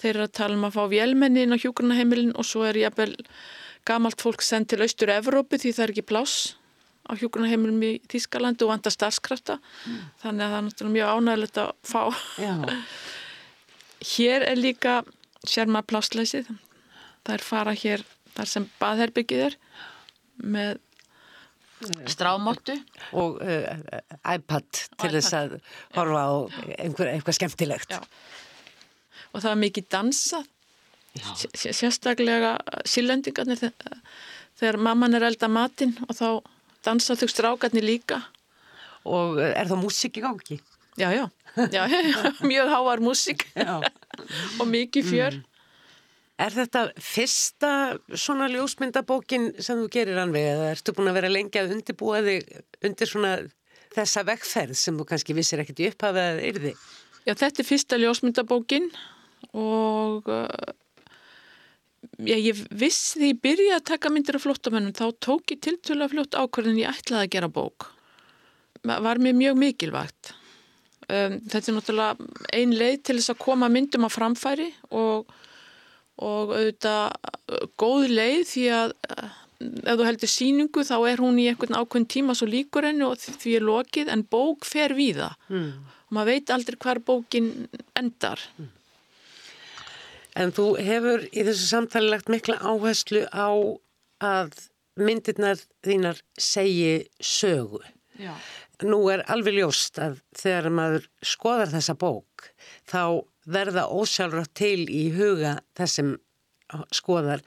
[0.00, 3.12] þeir eru að tala um að fá vélmennin á hjúkurnaheimilin og svo er jafnvel
[3.86, 6.56] gamalt fólk sendt til austur Evrópu því það er ekki pláss
[7.06, 9.60] á hjúkurnaheimilum í Þískalandi og vanda starfskrafta
[10.22, 12.02] þannig að það er náttúrulega mjög ánægilegt að fá
[14.06, 15.00] Hér er líka
[15.46, 16.48] sérma plássleysið.
[17.26, 18.04] Það er fara hér
[18.36, 19.56] þar sem baðherbyggið er
[20.36, 20.82] með
[22.08, 22.76] strámóttu.
[23.12, 23.66] og uh,
[24.32, 24.68] iPad
[25.00, 25.56] til þess að
[25.96, 26.34] horfa á
[26.78, 27.96] einhver, eitthvað skemmtilegt.
[27.96, 28.00] Já.
[29.36, 30.46] Og það er mikið dansað.
[31.56, 32.54] Sérstaklega
[32.88, 34.00] sílendingarnir þe-
[34.60, 36.28] þegar mamman er elda matinn og þá
[36.86, 38.22] dansa þau strákarnir líka.
[39.06, 40.58] Og uh, er það músík í gangi?
[40.96, 41.26] Já, já,
[41.72, 43.44] já, já mjög háar músík
[44.60, 45.36] og mikið fjör.
[46.36, 47.68] Er þetta fyrsta
[48.12, 52.50] svona ljósmyndabókin sem þú gerir anveg eða ertu búin að vera lengi að undirbúa þig
[52.84, 53.30] undir svona
[53.96, 56.72] þessa vegferð sem þú kannski vissir ekkert í upphafi að yrði?
[57.24, 59.15] Já, þetta er fyrsta ljósmyndabókin og
[59.56, 60.72] uh,
[62.26, 66.08] já, ég vissi því ég byrjaði að taka myndir af flottamennum þá tók ég tiltölu
[66.12, 67.88] fljótt ákvörðin ég ætlaði að gera bók.
[68.86, 70.34] Var mér mjög mikilvægt.
[71.06, 72.28] Um, þetta er náttúrulega
[72.58, 75.28] ein leið til þess að koma myndum á framfæri og,
[76.18, 79.28] og auðvitað uh, góð leið því að uh,
[79.86, 83.22] ef þú heldur síningu þá er hún í einhvern ákveðin tíma svo líkur henni og
[83.22, 85.70] því er lokið en bók fer víða Mm.
[86.10, 87.46] og maður veit aldrei hvar bókin
[87.96, 88.42] endar.
[90.36, 93.48] En þú hefur í þessu samtali lagt mikla áherslu á
[94.24, 94.56] að
[94.96, 97.80] myndirnar þínar segi sögu.
[98.20, 98.34] Já.
[98.84, 102.50] Nú er alveg ljóst að þegar maður skoðar þessa bók
[102.88, 106.16] þá verða ósjálfrátt til í huga þessum
[106.94, 107.44] skoðar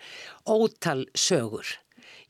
[0.47, 1.67] ótal sögur.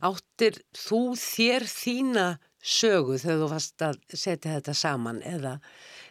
[0.03, 2.27] Áttir þú þér þína
[2.59, 5.55] sögu þegar þú varst að setja þetta saman eða,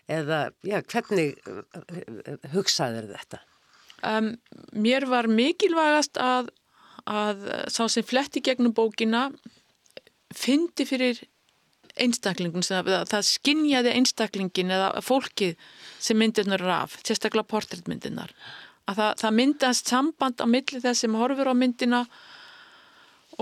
[0.08, 3.42] eða já, hvernig uh, hugsaður þetta?
[4.06, 4.36] Um,
[4.72, 6.52] mér var mikilvægast að,
[7.08, 9.28] að sá sem fletti gegnum bókina
[10.34, 11.22] fyndi fyrir
[11.98, 15.56] einstaklingun, það, skinjaði einstaklingin eða fólkið
[15.98, 18.34] sem myndirnar er af, sérstaklega portréttmyndirnar.
[18.88, 22.04] Að það, það myndast samband á milli þess sem horfur á myndina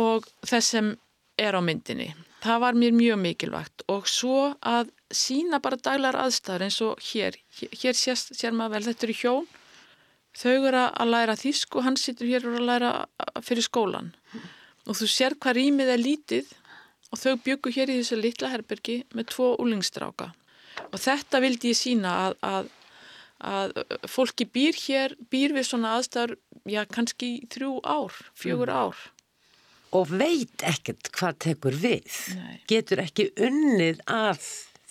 [0.00, 0.94] og þess sem
[1.36, 2.08] er á myndinni.
[2.42, 7.36] Það var mér mjög mikilvægt og svo að sína bara daglar aðstæður eins og hér.
[7.58, 9.46] Hér, hér sér, sér maður vel, þetta eru hjón
[10.36, 12.92] þau eru að læra þýsku, hann situr hér og er að læra
[13.44, 14.12] fyrir skólan
[14.86, 16.50] og þú sér hvað rýmið er lítið
[17.12, 20.32] og þau byggu hér í þessu litla herbergi með tvo úlingstráka
[20.90, 22.70] og þetta vildi ég sína að, að,
[23.52, 23.76] að
[24.10, 26.36] fólki býr hér, býr við svona aðstæður,
[26.68, 29.04] já kannski þrjú ár, fjögur ár.
[29.96, 32.16] og veit ekkert hvað tekur við.
[32.36, 32.56] Nei.
[32.68, 34.42] Getur ekki unnið að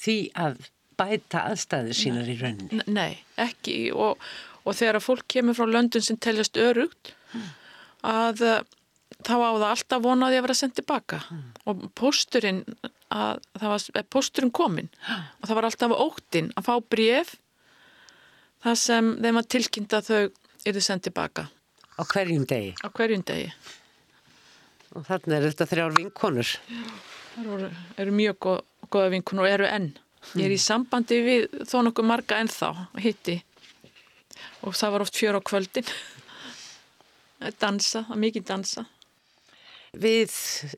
[0.01, 0.63] því að
[0.97, 2.81] bæta aðstæður sínar í rauninni.
[2.87, 4.21] Nei, ekki og,
[4.65, 7.13] og þegar að fólk kemur frá löndun sem teljast örugt
[8.05, 8.59] að uh,
[9.25, 11.21] þá á það alltaf vonaði að vera sendt tilbaka
[11.69, 12.63] og pósturinn
[13.15, 17.35] að það var eh, pósturinn kominn og það var alltaf óttinn að fá bref
[18.65, 20.21] þar sem þeim var tilkynnt að þau
[20.65, 21.47] eru sendt tilbaka
[21.95, 22.73] Á hverjum degi.
[22.83, 23.51] á hverjum degi.
[24.95, 26.49] Og þarna er þetta þrjár vinkonur.
[27.35, 27.69] Það eru,
[28.03, 28.57] eru mjög góð,
[28.91, 29.85] góða vinkunur og eru enn.
[30.35, 33.37] Ég er í sambandi við þó nokkuð marga ennþá hitti
[34.61, 35.89] og það var oft fjör á kvöldin.
[37.59, 38.85] dansa, mikið dansa.
[39.95, 40.31] Við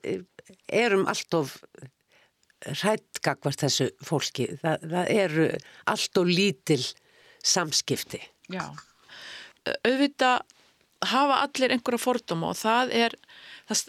[0.04, 0.24] eh,
[0.68, 1.58] erum alltof
[2.66, 4.50] hrættgakvart þessu fólki.
[4.62, 5.48] Það, það eru
[5.94, 6.82] alltof lítil
[7.46, 8.22] samskipti.
[8.52, 8.66] Já.
[9.84, 10.46] Auðvitað
[11.08, 13.16] hafa allir einhverja fordóma og það er,
[13.70, 13.82] það,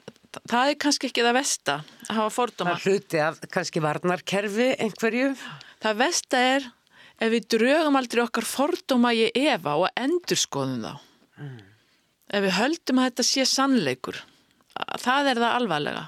[0.50, 1.76] það er kannski ekki það vesta
[2.08, 2.74] að hafa fordóma.
[2.74, 5.30] Það hluti af kannski varnarkerfi einhverju.
[5.82, 6.68] Það vesta er
[7.18, 10.92] ef við drögum aldrei okkar fordóma í efa og endurskoðum þá.
[12.28, 14.22] Ef við höldum að þetta sé sannleikur,
[14.78, 16.06] að það er það alvarlega.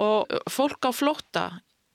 [0.00, 1.44] Og fólk á flótta,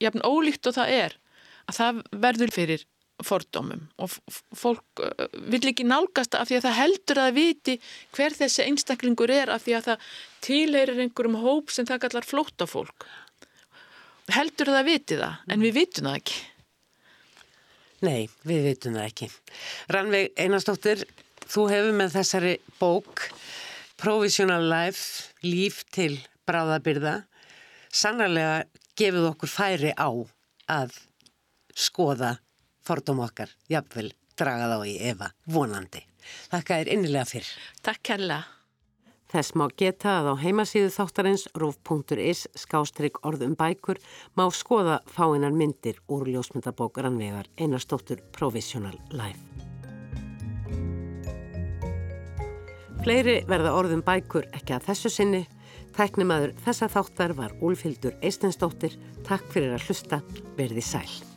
[0.04, 1.18] jafn ólíkt og það er,
[1.66, 2.86] að það verður fyrir
[3.24, 4.12] fordómum og
[4.56, 5.02] fólk
[5.48, 7.76] vill ekki nálgast af því að það heldur að viti
[8.16, 10.10] hver þessi einstaklingur er af því að það
[10.44, 13.08] tilheyrir einhverjum hóp sem það kallar flóttafólk.
[14.36, 16.42] Heldur að það viti það, en við vitum það ekki.
[18.06, 19.28] Nei, við veitum það ekki.
[19.94, 21.06] Rannveig Einarsdóttir,
[21.50, 23.24] þú hefur með þessari bók
[24.02, 27.22] Provisional Life, líf til bráðabyrða,
[27.90, 28.66] sannarlega
[29.00, 30.10] gefið okkur færi á
[30.72, 31.00] að
[31.76, 32.36] skoða
[32.86, 36.04] fordóm okkar, jafnvel draga þá í efa, vonandi.
[36.52, 37.50] Þakka þér innilega fyrr.
[37.86, 38.55] Takk kærlega.
[39.32, 44.00] Þess má geta að á heimasíðu þáttarins rúf.is skástrygg orðum bækur
[44.38, 49.42] má skoða fáinnar myndir úr ljósmyndabók Rannvegar einastóttur Provisional Life.
[53.06, 55.44] Fleiri verða orðum bækur ekki að þessu sinni.
[55.94, 58.98] Tæknimaður þessa þáttar var Úlfildur Eistensdóttir.
[59.28, 60.22] Takk fyrir að hlusta.
[60.58, 61.35] Verði sæl.